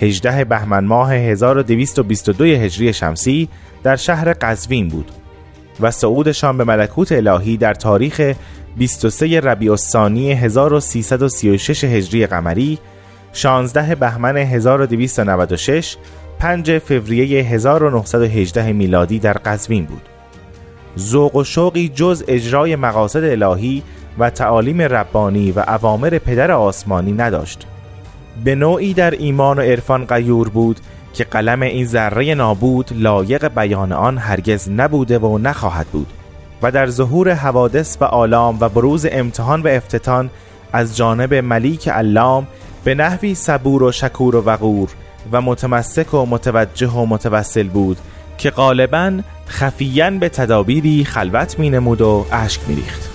18 0.00 0.44
بهمن 0.44 0.84
ماه 0.84 1.14
1222 1.14 2.44
هجری 2.44 2.92
شمسی 2.92 3.48
در 3.82 3.96
شهر 3.96 4.32
قزوین 4.32 4.88
بود 4.88 5.10
و 5.80 5.90
صعودشان 5.90 6.58
به 6.58 6.64
ملکوت 6.64 7.12
الهی 7.12 7.56
در 7.56 7.74
تاریخ 7.74 8.32
23 8.76 9.40
ربیع 9.40 9.70
الثانی 9.70 10.32
1336 10.32 11.84
هجری 11.84 12.26
قمری 12.26 12.78
16 13.32 13.94
بهمن 13.94 14.36
1296 14.36 15.96
5 16.38 16.78
فوریه 16.78 17.44
1918 17.44 18.72
میلادی 18.72 19.18
در 19.18 19.32
قزوین 19.32 19.84
بود. 19.84 20.02
ذوق 20.98 21.36
و 21.36 21.44
شوقی 21.44 21.88
جز 21.88 22.24
اجرای 22.28 22.76
مقاصد 22.76 23.24
الهی 23.24 23.82
و 24.20 24.30
تعالیم 24.30 24.82
ربانی 24.82 25.52
و 25.52 25.64
اوامر 25.68 26.18
پدر 26.18 26.50
آسمانی 26.50 27.12
نداشت 27.12 27.66
به 28.44 28.54
نوعی 28.54 28.94
در 28.94 29.10
ایمان 29.10 29.58
و 29.58 29.62
عرفان 29.62 30.04
قیور 30.04 30.48
بود 30.48 30.80
که 31.14 31.24
قلم 31.24 31.62
این 31.62 31.86
ذره 31.86 32.34
نابود 32.34 32.90
لایق 32.94 33.48
بیان 33.48 33.92
آن 33.92 34.18
هرگز 34.18 34.70
نبوده 34.70 35.18
و 35.18 35.38
نخواهد 35.38 35.86
بود 35.86 36.06
و 36.62 36.70
در 36.70 36.86
ظهور 36.86 37.34
حوادث 37.34 37.96
و 38.00 38.04
آلام 38.04 38.56
و 38.60 38.68
بروز 38.68 39.06
امتحان 39.10 39.62
و 39.62 39.68
افتتان 39.68 40.30
از 40.72 40.96
جانب 40.96 41.34
ملیک 41.34 41.88
علام 41.88 42.46
به 42.84 42.94
نحوی 42.94 43.34
صبور 43.34 43.82
و 43.82 43.92
شکور 43.92 44.36
و 44.36 44.42
وقور 44.42 44.88
و 45.32 45.40
متمسک 45.40 46.14
و 46.14 46.26
متوجه 46.26 46.90
و 46.90 47.06
متوسل 47.06 47.68
بود 47.68 47.98
که 48.38 48.50
غالبا 48.50 49.20
خفیان 49.48 50.18
به 50.18 50.28
تدابیری 50.28 51.04
خلوت 51.04 51.58
می 51.58 51.70
نمود 51.70 52.00
و 52.00 52.26
اشک 52.32 52.60
می 52.68 52.74
ریخت. 52.74 53.09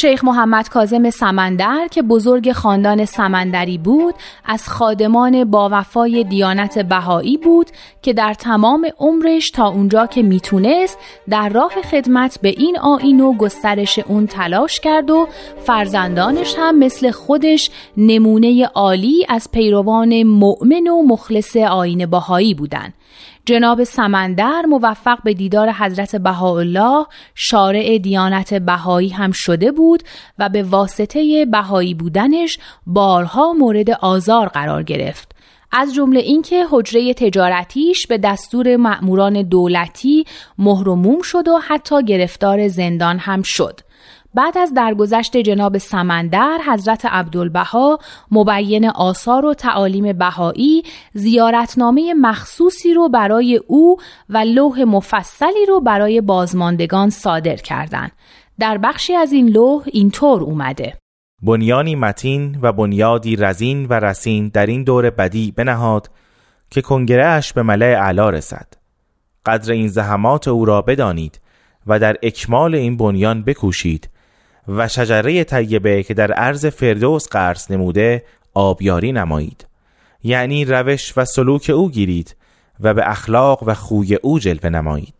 شیخ 0.00 0.24
محمد 0.24 0.68
کازم 0.68 1.10
سمندر 1.10 1.88
که 1.90 2.02
بزرگ 2.02 2.52
خاندان 2.52 3.04
سمندری 3.04 3.78
بود 3.78 4.14
از 4.44 4.68
خادمان 4.68 5.44
با 5.44 5.68
وفای 5.72 6.24
دیانت 6.24 6.78
بهایی 6.78 7.36
بود 7.36 7.66
که 8.02 8.12
در 8.12 8.34
تمام 8.34 8.86
عمرش 8.98 9.50
تا 9.50 9.68
اونجا 9.68 10.06
که 10.06 10.22
می‌تونست 10.22 10.98
در 11.28 11.48
راه 11.48 11.72
خدمت 11.90 12.38
به 12.42 12.48
این 12.48 12.78
آین 12.78 13.20
و 13.20 13.32
گسترش 13.32 13.98
اون 13.98 14.26
تلاش 14.26 14.80
کرد 14.80 15.10
و 15.10 15.28
فرزندانش 15.64 16.54
هم 16.58 16.78
مثل 16.78 17.10
خودش 17.10 17.70
نمونه 17.96 18.66
عالی 18.66 19.26
از 19.28 19.48
پیروان 19.52 20.22
مؤمن 20.22 20.88
و 20.88 21.02
مخلص 21.02 21.56
آین 21.56 22.06
بهایی 22.06 22.54
بودند. 22.54 22.94
جناب 23.46 23.84
سمندر 23.84 24.62
موفق 24.68 25.18
به 25.24 25.34
دیدار 25.34 25.72
حضرت 25.72 26.16
بهاءالله 26.16 27.06
شارع 27.34 27.98
دیانت 27.98 28.54
بهایی 28.54 29.08
هم 29.08 29.32
شده 29.32 29.72
بود 29.72 30.02
و 30.38 30.48
به 30.48 30.62
واسطه 30.62 31.46
بهایی 31.52 31.94
بودنش 31.94 32.58
بارها 32.86 33.52
مورد 33.52 33.90
آزار 33.90 34.48
قرار 34.48 34.82
گرفت. 34.82 35.32
از 35.72 35.94
جمله 35.94 36.20
اینکه 36.20 36.66
حجره 36.70 37.14
تجارتیش 37.14 38.06
به 38.06 38.18
دستور 38.18 38.76
مأموران 38.76 39.42
دولتی 39.42 40.24
مهرموم 40.58 41.22
شد 41.22 41.48
و 41.48 41.58
حتی 41.68 42.04
گرفتار 42.04 42.68
زندان 42.68 43.18
هم 43.18 43.42
شد. 43.42 43.80
بعد 44.36 44.58
از 44.58 44.74
درگذشت 44.74 45.36
جناب 45.36 45.78
سمندر 45.78 46.58
حضرت 46.68 47.06
عبدالبها 47.06 47.98
مبین 48.30 48.88
آثار 48.88 49.46
و 49.46 49.54
تعالیم 49.54 50.12
بهایی 50.12 50.82
زیارتنامه 51.12 52.14
مخصوصی 52.14 52.94
رو 52.94 53.08
برای 53.08 53.60
او 53.66 53.96
و 54.28 54.38
لوح 54.38 54.82
مفصلی 54.82 55.66
رو 55.68 55.80
برای 55.80 56.20
بازماندگان 56.20 57.10
صادر 57.10 57.56
کردند. 57.56 58.12
در 58.58 58.78
بخشی 58.78 59.14
از 59.14 59.32
این 59.32 59.48
لوح 59.48 59.82
اینطور 59.86 60.42
اومده 60.42 60.98
بنیانی 61.42 61.94
متین 61.94 62.58
و 62.62 62.72
بنیادی 62.72 63.36
رزین 63.36 63.86
و 63.86 63.92
رسین 63.92 64.48
در 64.48 64.66
این 64.66 64.84
دور 64.84 65.10
بدی 65.10 65.50
بنهاد 65.50 66.10
که 66.70 66.80
کنگرهش 66.80 67.52
به 67.52 67.62
ملع 67.62 67.94
علا 67.94 68.30
رسد 68.30 68.66
قدر 69.46 69.72
این 69.72 69.88
زحمات 69.88 70.48
او 70.48 70.64
را 70.64 70.82
بدانید 70.82 71.40
و 71.86 71.98
در 71.98 72.16
اکمال 72.22 72.74
این 72.74 72.96
بنیان 72.96 73.42
بکوشید 73.42 74.08
و 74.68 74.88
شجره 74.88 75.44
طیبه 75.44 76.02
که 76.02 76.14
در 76.14 76.32
عرض 76.32 76.66
فردوس 76.66 77.28
قرض 77.28 77.70
نموده 77.70 78.24
آبیاری 78.54 79.12
نمایید. 79.12 79.66
یعنی 80.22 80.64
روش 80.64 81.12
و 81.16 81.24
سلوک 81.24 81.70
او 81.74 81.90
گیرید 81.90 82.36
و 82.80 82.94
به 82.94 83.10
اخلاق 83.10 83.62
و 83.66 83.74
خوی 83.74 84.14
او 84.14 84.38
جلوه 84.38 84.70
نمایید. 84.70 85.14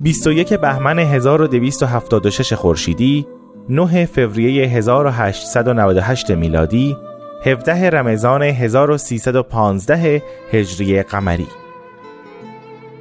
بیست 0.00 0.26
و 0.26 0.32
یک 0.32 0.54
بهمن 0.54 0.98
1276 0.98 2.52
خورشیدی 2.52 3.26
9 3.68 4.06
فوریه 4.06 4.66
1898 4.66 6.30
میلادی 6.30 6.96
17 7.44 7.90
رمضان 7.90 8.42
1315 8.42 10.22
هجری 10.52 11.02
قمری 11.02 11.46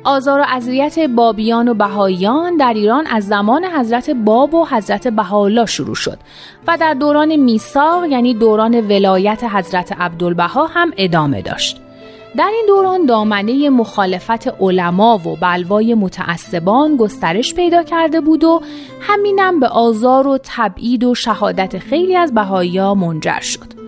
آزار 0.03 0.39
و 0.39 0.43
اذیت 0.47 0.99
بابیان 0.99 1.67
و 1.67 1.73
بهاییان 1.73 2.57
در 2.57 2.73
ایران 2.73 3.07
از 3.07 3.27
زمان 3.27 3.65
حضرت 3.65 4.09
باب 4.09 4.53
و 4.53 4.65
حضرت 4.65 5.07
بهاءالله 5.07 5.65
شروع 5.65 5.95
شد 5.95 6.17
و 6.67 6.77
در 6.77 6.93
دوران 6.93 7.35
میثاق 7.35 8.05
یعنی 8.05 8.33
دوران 8.33 8.75
ولایت 8.75 9.43
حضرت 9.43 9.91
عبدالبها 9.99 10.65
هم 10.65 10.91
ادامه 10.97 11.41
داشت. 11.41 11.81
در 12.37 12.51
این 12.53 12.65
دوران 12.67 13.05
دامنه 13.05 13.69
مخالفت 13.69 14.47
علما 14.61 15.17
و 15.17 15.35
بلوای 15.35 15.93
متعصبان 15.93 16.97
گسترش 16.97 17.53
پیدا 17.53 17.83
کرده 17.83 18.21
بود 18.21 18.43
و 18.43 18.61
همینم 19.01 19.59
به 19.59 19.67
آزار 19.67 20.27
و 20.27 20.39
تبعید 20.43 21.03
و 21.03 21.15
شهادت 21.15 21.77
خیلی 21.77 22.15
از 22.15 22.33
بهایی 22.33 22.81
منجر 22.93 23.39
شد. 23.39 23.78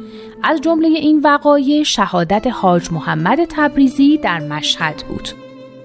از 0.44 0.62
جمله 0.62 0.88
این 0.88 1.20
وقایع 1.24 1.84
شهادت 1.84 2.48
حاج 2.48 2.92
محمد 2.92 3.40
تبریزی 3.50 4.18
در 4.18 4.40
مشهد 4.40 5.04
بود. 5.10 5.30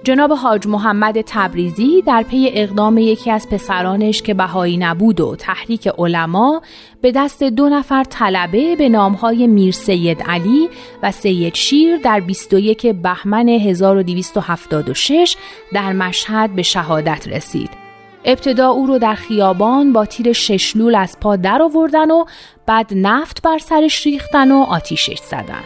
جناب 0.03 0.31
حاج 0.31 0.67
محمد 0.67 1.21
تبریزی 1.21 2.01
در 2.01 2.23
پی 2.23 2.49
اقدام 2.53 2.97
یکی 2.97 3.31
از 3.31 3.49
پسرانش 3.49 4.21
که 4.21 4.33
بهایی 4.33 4.77
نبود 4.77 5.19
و 5.19 5.35
تحریک 5.35 5.87
علما 5.87 6.61
به 7.01 7.11
دست 7.11 7.43
دو 7.43 7.69
نفر 7.69 8.03
طلبه 8.03 8.75
به 8.75 8.89
نامهای 8.89 9.47
میر 9.47 9.73
سید 9.73 10.21
علی 10.21 10.69
و 11.03 11.11
سید 11.11 11.55
شیر 11.55 11.97
در 11.97 12.19
21 12.19 12.87
بهمن 12.87 13.49
1276 13.49 15.35
در 15.73 15.93
مشهد 15.93 16.55
به 16.55 16.63
شهادت 16.63 17.27
رسید. 17.27 17.86
ابتدا 18.27 18.69
او 18.69 18.85
رو 18.85 18.99
در 18.99 19.15
خیابان 19.15 19.93
با 19.93 20.05
تیر 20.05 20.33
ششلول 20.33 20.95
از 20.95 21.17
پا 21.21 21.35
در 21.35 21.61
آوردن 21.61 22.11
و 22.11 22.25
بعد 22.65 22.93
نفت 22.93 23.41
بر 23.41 23.57
سرش 23.57 24.05
ریختن 24.05 24.51
و 24.51 24.61
آتیشش 24.61 25.19
زدن. 25.19 25.63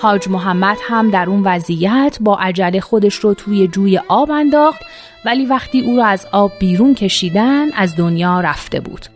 حاج 0.00 0.28
محمد 0.28 0.78
هم 0.82 1.10
در 1.10 1.28
اون 1.28 1.42
وضعیت 1.44 2.18
با 2.20 2.36
عجله 2.36 2.80
خودش 2.80 3.14
رو 3.14 3.34
توی 3.34 3.68
جوی 3.68 4.00
آب 4.08 4.30
انداخت 4.30 4.82
ولی 5.24 5.46
وقتی 5.46 5.80
او 5.80 5.96
را 5.96 6.06
از 6.06 6.26
آب 6.32 6.52
بیرون 6.60 6.94
کشیدن 6.94 7.72
از 7.72 7.96
دنیا 7.96 8.40
رفته 8.40 8.80
بود. 8.80 9.06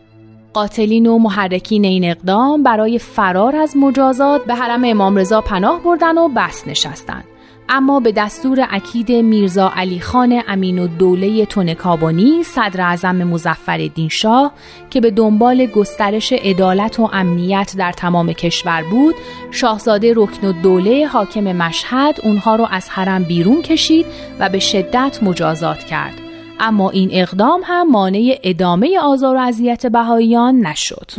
قاتلین 0.52 1.06
و 1.06 1.18
محرکین 1.18 1.84
این 1.84 2.04
اقدام 2.10 2.62
برای 2.62 2.98
فرار 2.98 3.56
از 3.56 3.76
مجازات 3.76 4.44
به 4.44 4.54
حرم 4.54 4.84
امام 4.84 5.16
رضا 5.16 5.40
پناه 5.40 5.82
بردن 5.82 6.18
و 6.18 6.28
بس 6.28 6.68
نشستند. 6.68 7.24
اما 7.68 8.00
به 8.00 8.12
دستور 8.12 8.66
اکید 8.70 9.12
میرزا 9.12 9.72
علی 9.76 10.00
خان 10.00 10.42
امین 10.48 10.78
و 10.78 10.86
دوله 10.86 11.46
تونکابانی 11.46 12.42
صدر 12.42 12.80
اعظم 12.80 13.16
مزفر 13.16 13.90
شاه 14.10 14.52
که 14.90 15.00
به 15.00 15.10
دنبال 15.10 15.66
گسترش 15.66 16.32
عدالت 16.32 17.00
و 17.00 17.10
امنیت 17.12 17.74
در 17.78 17.92
تمام 17.92 18.32
کشور 18.32 18.82
بود 18.90 19.14
شاهزاده 19.50 20.12
رکن 20.16 20.46
و 20.46 20.52
دوله 20.52 21.06
حاکم 21.06 21.52
مشهد 21.52 22.20
اونها 22.22 22.56
رو 22.56 22.66
از 22.70 22.88
حرم 22.88 23.22
بیرون 23.22 23.62
کشید 23.62 24.06
و 24.38 24.48
به 24.48 24.58
شدت 24.58 25.18
مجازات 25.22 25.78
کرد. 25.84 26.14
اما 26.60 26.90
این 26.90 27.10
اقدام 27.12 27.60
هم 27.64 27.90
مانع 27.90 28.38
ادامه 28.42 28.98
آزار 28.98 29.36
و 29.36 29.38
اذیت 29.38 29.86
بهاییان 29.86 30.66
نشد. 30.66 31.10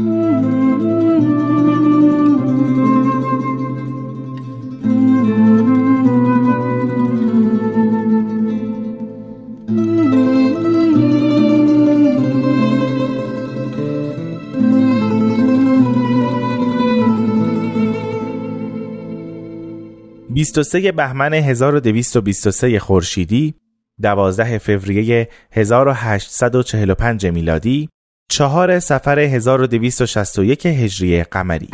23 20.37 20.91
بهمن 20.91 21.33
1223 21.33 22.79
خورشیدی 22.79 23.53
12 24.01 24.57
فوریه 24.57 25.29
1845 25.51 27.25
میلادی 27.25 27.89
4 28.31 28.79
سفر 28.79 29.19
1261 29.19 30.65
هجری 30.65 31.23
قمری. 31.23 31.69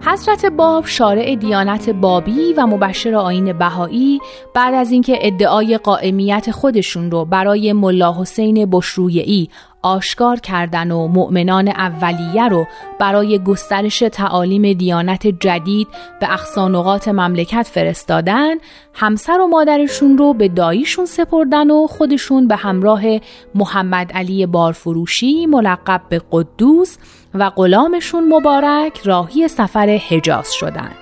حضرت 0.00 0.46
باب 0.46 0.86
شارع 0.86 1.34
دیانت 1.34 1.90
بابی 1.90 2.52
و 2.56 2.66
مبشر 2.66 3.14
آین 3.14 3.58
بهایی 3.58 4.20
بعد 4.54 4.74
از 4.74 4.90
اینکه 4.90 5.18
ادعای 5.20 5.78
قائمیت 5.78 6.50
خودشون 6.50 7.10
رو 7.10 7.24
برای 7.24 7.72
ملا 7.72 8.20
حسین 8.20 8.70
بشرویعی 8.70 9.48
آشکار 9.82 10.40
کردن 10.40 10.90
و 10.90 11.08
مؤمنان 11.08 11.68
اولیه 11.68 12.48
رو 12.48 12.66
برای 12.98 13.38
گسترش 13.38 13.98
تعالیم 13.98 14.72
دیانت 14.72 15.26
جدید 15.26 15.88
به 16.20 16.32
اقصانقات 16.32 17.08
مملکت 17.08 17.68
فرستادن 17.72 18.54
همسر 18.94 19.40
و 19.40 19.46
مادرشون 19.46 20.18
رو 20.18 20.34
به 20.34 20.48
داییشون 20.48 21.06
سپردن 21.06 21.70
و 21.70 21.86
خودشون 21.86 22.48
به 22.48 22.56
همراه 22.56 23.02
محمد 23.54 24.12
علی 24.12 24.46
بارفروشی 24.46 25.46
ملقب 25.46 26.02
به 26.08 26.22
قدوس 26.32 26.96
و 27.34 27.50
غلامشون 27.50 28.34
مبارک 28.34 29.00
راهی 29.04 29.48
سفر 29.48 30.00
حجاز 30.08 30.52
شدند. 30.52 30.96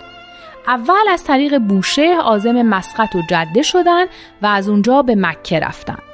اول 0.66 1.08
از 1.10 1.24
طریق 1.24 1.58
بوشه 1.58 2.16
آزم 2.24 2.62
مسقط 2.62 3.16
و 3.16 3.22
جده 3.30 3.62
شدند 3.62 4.08
و 4.42 4.46
از 4.46 4.68
اونجا 4.68 5.02
به 5.02 5.14
مکه 5.14 5.60
رفتند. 5.60 6.09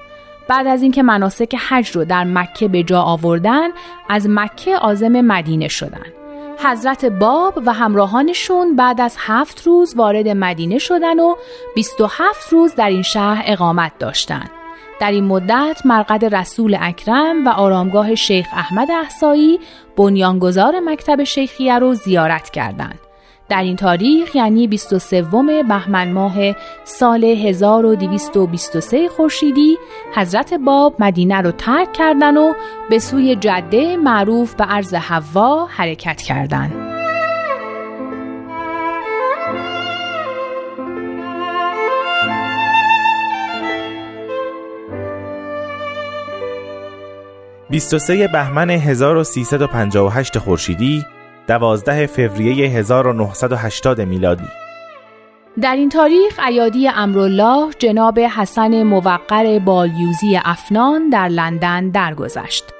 بعد 0.48 0.66
از 0.66 0.82
اینکه 0.82 1.02
مناسک 1.02 1.54
حج 1.68 1.90
رو 1.90 2.04
در 2.04 2.24
مکه 2.24 2.68
به 2.68 2.82
جا 2.82 3.02
آوردن 3.02 3.68
از 4.08 4.26
مکه 4.30 4.76
آزم 4.76 5.20
مدینه 5.20 5.68
شدند. 5.68 6.12
حضرت 6.58 7.04
باب 7.04 7.62
و 7.66 7.72
همراهانشون 7.72 8.76
بعد 8.76 9.00
از 9.00 9.16
هفت 9.18 9.66
روز 9.66 9.96
وارد 9.96 10.28
مدینه 10.28 10.78
شدن 10.78 11.20
و 11.20 11.34
27 11.74 12.52
روز 12.52 12.74
در 12.74 12.88
این 12.88 13.02
شهر 13.02 13.44
اقامت 13.46 13.92
داشتند. 13.98 14.50
در 15.00 15.10
این 15.10 15.24
مدت 15.24 15.80
مرقد 15.84 16.34
رسول 16.34 16.76
اکرم 16.80 17.46
و 17.46 17.48
آرامگاه 17.48 18.14
شیخ 18.14 18.46
احمد 18.52 18.90
احسایی 18.90 19.60
بنیانگذار 19.96 20.80
مکتب 20.80 21.24
شیخیه 21.24 21.78
رو 21.78 21.94
زیارت 21.94 22.50
کردند. 22.50 23.05
در 23.48 23.62
این 23.62 23.76
تاریخ 23.76 24.34
یعنی 24.36 24.66
23 24.68 25.22
بهمن 25.68 26.12
ماه 26.12 26.34
سال 26.84 27.24
1223 27.24 29.08
خورشیدی 29.08 29.78
حضرت 30.14 30.54
باب 30.54 30.94
مدینه 30.98 31.40
رو 31.40 31.50
ترک 31.50 31.92
کردند 31.92 32.36
و 32.36 32.54
به 32.90 32.98
سوی 32.98 33.36
جده 33.36 33.96
معروف 33.96 34.54
به 34.54 34.64
عرض 34.64 34.94
حوا 34.94 35.66
حرکت 35.66 36.22
کردند. 36.22 36.96
23 47.70 48.28
بهمن 48.28 48.70
1358 48.70 50.38
خورشیدی 50.38 51.04
12 51.48 52.06
فوریه 52.06 52.68
1980 52.68 54.00
میلادی 54.00 54.44
در 55.62 55.76
این 55.76 55.88
تاریخ 55.88 56.40
ایادی 56.48 56.88
امرالله 56.88 57.70
جناب 57.78 58.18
حسن 58.18 58.82
موقر 58.82 59.58
بالیوزی 59.58 60.40
افنان 60.44 61.10
در 61.10 61.28
لندن 61.28 61.90
درگذشت. 61.90 62.75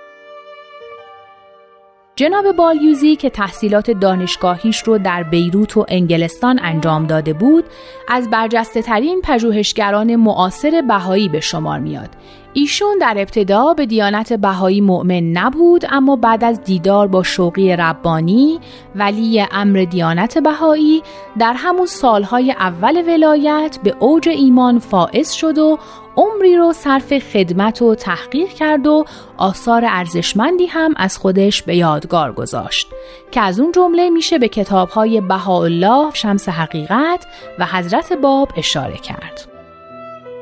جناب 2.19 2.53
بالیوزی 2.53 3.17
که 3.17 3.31
تحصیلات 3.31 3.91
دانشگاهیش 3.91 4.83
رو 4.83 4.99
در 4.99 5.23
بیروت 5.23 5.77
و 5.77 5.85
انگلستان 5.89 6.59
انجام 6.63 7.07
داده 7.07 7.33
بود 7.33 7.65
از 8.09 8.31
برجسته 8.31 8.83
ترین 8.83 9.21
پژوهشگران 9.25 10.17
معاصر 10.17 10.83
بهایی 10.89 11.29
به 11.29 11.41
شمار 11.41 11.79
میاد. 11.79 12.09
ایشون 12.53 12.99
در 13.01 13.15
ابتدا 13.19 13.75
به 13.75 13.87
دیانت 13.87 14.33
بهایی 14.33 14.81
مؤمن 14.81 15.21
نبود 15.21 15.85
اما 15.91 16.17
بعد 16.17 16.45
از 16.45 16.65
دیدار 16.65 17.07
با 17.07 17.23
شوقی 17.23 17.77
ربانی 17.77 18.61
ولی 18.95 19.45
امر 19.51 19.87
دیانت 19.91 20.39
بهایی 20.39 21.03
در 21.39 21.55
همون 21.57 21.87
سالهای 21.87 22.53
اول 22.53 23.03
ولایت 23.07 23.79
به 23.83 23.95
اوج 23.99 24.29
ایمان 24.29 24.79
فائز 24.79 25.33
شد 25.33 25.59
و 25.59 25.79
عمری 26.17 26.57
رو 26.57 26.73
صرف 26.73 27.19
خدمت 27.19 27.83
و 27.83 27.95
تحقیق 27.95 28.49
کرد 28.49 28.87
و 28.87 29.05
آثار 29.37 29.85
ارزشمندی 29.85 30.67
هم 30.67 30.95
از 30.97 31.19
خودش 31.19 31.63
به 31.63 31.77
یادگار 31.77 32.33
گذاشت 32.33 32.89
که 33.31 33.41
از 33.41 33.61
اون 33.61 33.73
جمله 33.73 34.11
میشه 34.11 34.39
به 34.39 34.49
کتابهای 34.49 35.21
بهاءالله 35.21 36.11
شمس 36.15 36.49
حقیقت 36.49 37.27
و 37.59 37.67
حضرت 37.67 38.13
باب 38.13 38.49
اشاره 38.57 38.97
کرد. 38.97 39.56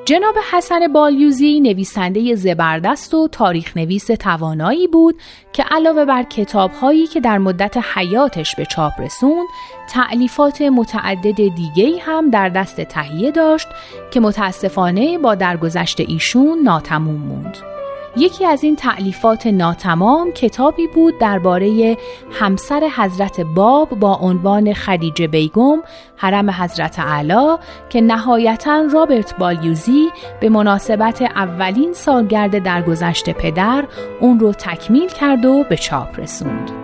جناب 0.05 0.35
حسن 0.53 0.93
بالیوزی 0.93 1.61
نویسنده 1.61 2.35
زبردست 2.35 3.15
و 3.15 3.29
تاریخ 3.29 3.77
نویس 3.77 4.07
توانایی 4.07 4.89
بود 4.89 5.21
که 5.53 5.65
علاوه 5.71 6.05
بر 6.05 6.23
کتابهایی 6.23 7.07
که 7.07 7.21
در 7.21 7.39
مدت 7.39 7.77
حیاتش 7.95 8.55
به 8.57 8.65
چاپ 8.67 8.93
رسوند 9.01 9.47
تعلیفات 9.91 10.63
متعدد 10.63 11.55
دیگه 11.55 12.01
هم 12.01 12.31
در 12.31 12.49
دست 12.49 12.81
تهیه 12.81 13.31
داشت 13.31 13.69
که 14.11 14.21
متاسفانه 14.21 15.19
با 15.19 15.35
درگذشت 15.35 16.01
ایشون 16.01 16.59
ناتموم 16.63 17.21
موند. 17.21 17.74
یکی 18.17 18.47
از 18.47 18.65
این 18.65 18.77
تعلیفات 18.77 19.47
ناتمام 19.47 20.33
کتابی 20.33 20.87
بود 20.87 21.19
درباره 21.19 21.97
همسر 22.33 22.89
حضرت 22.97 23.41
باب 23.41 23.89
با 23.89 24.15
عنوان 24.15 24.73
خدیجه 24.73 25.27
بیگم 25.27 25.83
حرم 26.17 26.51
حضرت 26.51 26.99
علا 26.99 27.59
که 27.89 28.01
نهایتا 28.01 28.83
رابرت 28.93 29.39
بالیوزی 29.39 30.09
به 30.41 30.49
مناسبت 30.49 31.23
اولین 31.23 31.93
سالگرد 31.93 32.63
درگذشت 32.63 33.31
پدر 33.31 33.85
اون 34.21 34.41
رو 34.41 34.53
تکمیل 34.53 35.09
کرد 35.09 35.45
و 35.45 35.65
به 35.69 35.77
چاپ 35.77 36.21
رسوند. 36.21 36.84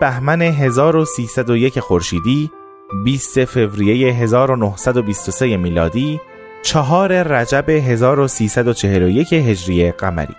بهمن 0.00 0.42
1301 0.42 1.80
خورشیدی 1.80 2.50
20 3.04 3.44
فوریه 3.44 4.12
1923 4.12 5.56
میلادی 5.56 6.20
چهار 6.62 7.22
رجب 7.22 7.70
1341 7.70 9.32
هجری 9.32 9.92
قمری 9.92 10.34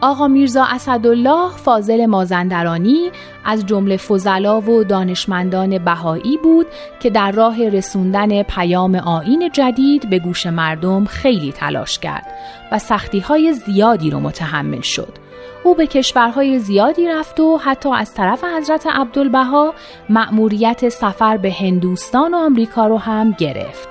آقا 0.00 0.28
میرزا 0.28 0.64
اسدالله 0.64 1.50
فاضل 1.56 2.06
مازندرانی 2.06 3.10
از 3.44 3.66
جمله 3.66 3.96
فضلا 3.96 4.60
و 4.60 4.84
دانشمندان 4.84 5.78
بهایی 5.78 6.38
بود 6.42 6.66
که 7.00 7.10
در 7.10 7.32
راه 7.32 7.68
رسوندن 7.68 8.42
پیام 8.42 8.94
آین 8.94 9.50
جدید 9.52 10.10
به 10.10 10.18
گوش 10.18 10.46
مردم 10.46 11.04
خیلی 11.04 11.52
تلاش 11.52 11.98
کرد 11.98 12.26
و 12.72 12.78
سختی 12.78 13.20
های 13.20 13.52
زیادی 13.52 14.10
رو 14.10 14.20
متحمل 14.20 14.80
شد. 14.80 15.25
او 15.66 15.74
به 15.74 15.86
کشورهای 15.86 16.58
زیادی 16.58 17.08
رفت 17.08 17.40
و 17.40 17.56
حتی 17.56 17.88
از 17.88 18.14
طرف 18.14 18.44
حضرت 18.44 18.86
عبدالبها 18.86 19.74
مأموریت 20.08 20.88
سفر 20.88 21.36
به 21.36 21.52
هندوستان 21.52 22.34
و 22.34 22.36
آمریکا 22.36 22.86
رو 22.86 22.98
هم 22.98 23.32
گرفت. 23.38 23.88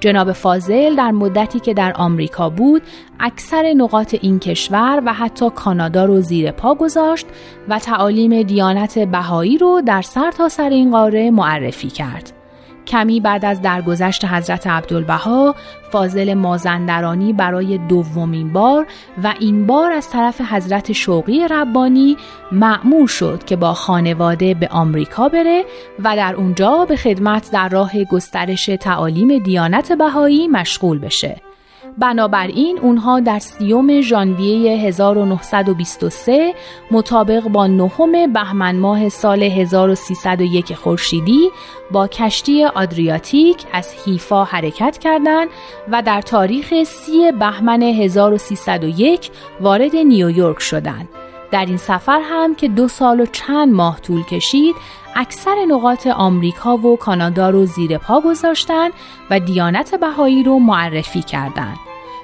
جناب 0.00 0.32
فاضل 0.32 0.96
در 0.96 1.10
مدتی 1.10 1.60
که 1.60 1.74
در 1.74 1.92
آمریکا 1.96 2.50
بود 2.50 2.82
اکثر 3.20 3.72
نقاط 3.76 4.14
این 4.20 4.38
کشور 4.38 5.02
و 5.06 5.12
حتی 5.12 5.50
کانادا 5.50 6.04
رو 6.04 6.20
زیر 6.20 6.50
پا 6.50 6.74
گذاشت 6.74 7.26
و 7.68 7.78
تعالیم 7.78 8.42
دیانت 8.42 8.98
بهایی 8.98 9.58
رو 9.58 9.80
در 9.86 10.02
سر 10.02 10.30
تا 10.30 10.48
سر 10.48 10.68
این 10.68 10.90
قاره 10.90 11.30
معرفی 11.30 11.88
کرد. 11.88 12.43
کمی 12.86 13.20
بعد 13.20 13.44
از 13.44 13.62
درگذشت 13.62 14.24
حضرت 14.24 14.66
عبدالبها 14.66 15.54
فاضل 15.90 16.34
مازندرانی 16.34 17.32
برای 17.32 17.78
دومین 17.78 18.52
بار 18.52 18.86
و 19.22 19.34
این 19.40 19.66
بار 19.66 19.92
از 19.92 20.10
طرف 20.10 20.40
حضرت 20.40 20.92
شوقی 20.92 21.48
ربانی 21.48 22.16
معمور 22.52 23.08
شد 23.08 23.44
که 23.44 23.56
با 23.56 23.74
خانواده 23.74 24.54
به 24.54 24.68
آمریکا 24.68 25.28
بره 25.28 25.64
و 26.04 26.16
در 26.16 26.34
اونجا 26.34 26.84
به 26.84 26.96
خدمت 26.96 27.50
در 27.52 27.68
راه 27.68 28.04
گسترش 28.04 28.66
تعالیم 28.66 29.38
دیانت 29.38 29.92
بهایی 29.92 30.48
مشغول 30.48 30.98
بشه. 30.98 31.53
بنابراین 31.98 32.78
اونها 32.78 33.20
در 33.20 33.38
سیوم 33.38 34.00
ژانویه 34.00 34.86
1923 34.86 36.54
مطابق 36.90 37.48
با 37.48 37.66
نهم 37.66 38.32
بهمن 38.32 38.76
ماه 38.76 39.08
سال 39.08 39.42
1301 39.42 40.74
خورشیدی 40.74 41.50
با 41.90 42.08
کشتی 42.08 42.64
آدریاتیک 42.64 43.64
از 43.72 43.94
حیفا 44.06 44.44
حرکت 44.44 44.98
کردند 44.98 45.48
و 45.92 46.02
در 46.02 46.22
تاریخ 46.22 46.84
سی 46.84 47.32
بهمن 47.32 47.82
1301 47.82 49.30
وارد 49.60 49.96
نیویورک 49.96 50.60
شدند. 50.60 51.23
در 51.54 51.66
این 51.66 51.76
سفر 51.76 52.20
هم 52.24 52.54
که 52.54 52.68
دو 52.68 52.88
سال 52.88 53.20
و 53.20 53.26
چند 53.26 53.74
ماه 53.74 54.00
طول 54.00 54.22
کشید 54.22 54.76
اکثر 55.16 55.64
نقاط 55.68 56.06
آمریکا 56.06 56.76
و 56.76 56.96
کانادا 56.96 57.50
رو 57.50 57.66
زیر 57.66 57.98
پا 57.98 58.20
گذاشتن 58.20 58.88
و 59.30 59.40
دیانت 59.40 59.94
بهایی 59.94 60.42
رو 60.42 60.58
معرفی 60.58 61.22
کردند. 61.22 61.76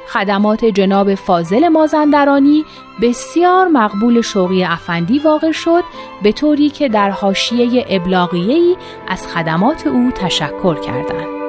خدمات 0.08 0.64
جناب 0.64 1.14
فاضل 1.14 1.68
مازندرانی 1.68 2.64
بسیار 3.02 3.68
مقبول 3.68 4.20
شوقی 4.20 4.64
افندی 4.64 5.18
واقع 5.18 5.52
شد 5.52 5.84
به 6.22 6.32
طوری 6.32 6.70
که 6.70 6.88
در 6.88 7.10
حاشیه 7.10 7.86
ابلاغیه‌ای 7.88 8.76
از 9.08 9.26
خدمات 9.26 9.86
او 9.86 10.10
تشکر 10.14 10.74
کردند. 10.74 11.39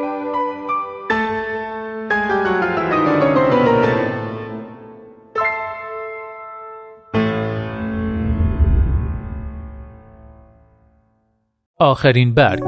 آخرین 11.82 12.34
برگ. 12.34 12.64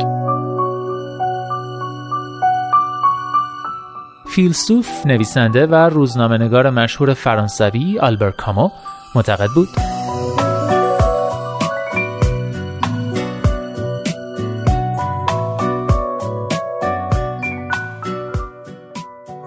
فیلسوف، 4.27 5.05
نویسنده 5.05 5.65
و 5.65 5.75
روزنامهنگار 5.75 6.69
مشهور 6.69 7.13
فرانسوی 7.13 7.99
آلبر 7.99 8.31
کامو 8.31 8.69
معتقد 9.15 9.49
بود. 9.55 9.69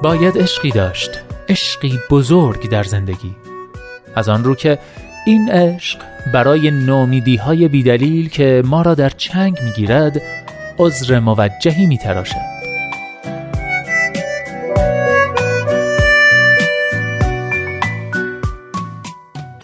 باید 0.03 0.39
عشقی 0.39 0.71
داشت 0.71 1.11
عشقی 1.49 1.99
بزرگ 2.11 2.71
در 2.71 2.83
زندگی. 2.83 3.37
از 4.15 4.29
آن 4.29 4.45
رو 4.45 4.55
که 4.55 4.79
این 5.29 5.51
عشق 5.51 5.99
برای 6.33 6.71
نومیدی 6.71 7.37
های 7.37 7.69
بیدلیل 7.69 8.29
که 8.29 8.63
ما 8.65 8.83
را 8.83 8.95
در 8.95 9.11
چنگ 9.11 9.59
می‌گیرد 9.65 10.23
عذر 10.79 11.21
موجهی 11.21 11.87
میتراشد. 11.87 12.57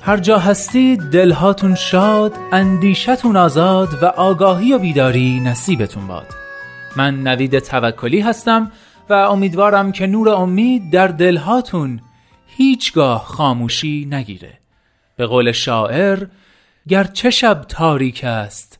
هر 0.02 0.16
جا 0.16 0.38
هستید 0.38 1.00
دلهاتون 1.00 1.74
شاد 1.74 2.32
اندیشتون 2.52 3.36
آزاد 3.36 4.02
و 4.02 4.06
آگاهی 4.06 4.72
و 4.72 4.78
بیداری 4.78 5.40
نصیبتون 5.40 6.06
باد. 6.06 6.26
من 6.96 7.22
نوید 7.22 7.58
توکلی 7.58 8.20
هستم 8.20 8.72
و 9.10 9.12
امیدوارم 9.12 9.92
که 9.92 10.06
نور 10.06 10.28
امید 10.28 10.90
در 10.90 11.08
دلهاتون 11.08 12.00
هیچگاه 12.46 13.24
خاموشی 13.24 14.08
نگیره. 14.10 14.61
به 15.16 15.26
قول 15.26 15.52
شاعر 15.52 16.26
چه 17.04 17.30
شب 17.30 17.64
تاریک 17.68 18.24
است 18.24 18.78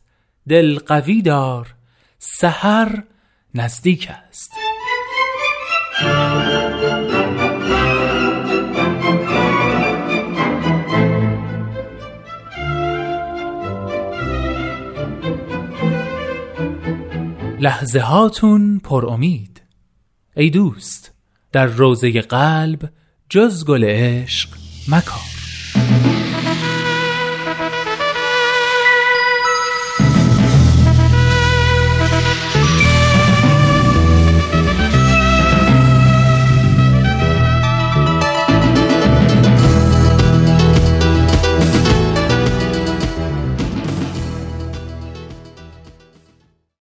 دل 0.49 0.79
قوی 0.79 1.21
دار 1.21 1.75
سحر 2.19 3.03
نزدیک 3.55 4.09
است. 4.29 4.51
لحظه 17.59 17.99
هاتون 17.99 18.79
پر 18.79 19.05
امید. 19.05 19.61
ای 20.35 20.49
دوست 20.49 21.11
در 21.51 21.65
روزه 21.65 22.21
قلب 22.21 22.89
جز 23.29 23.65
گل 23.65 23.83
عشق 23.83 24.49
مکان 24.89 25.32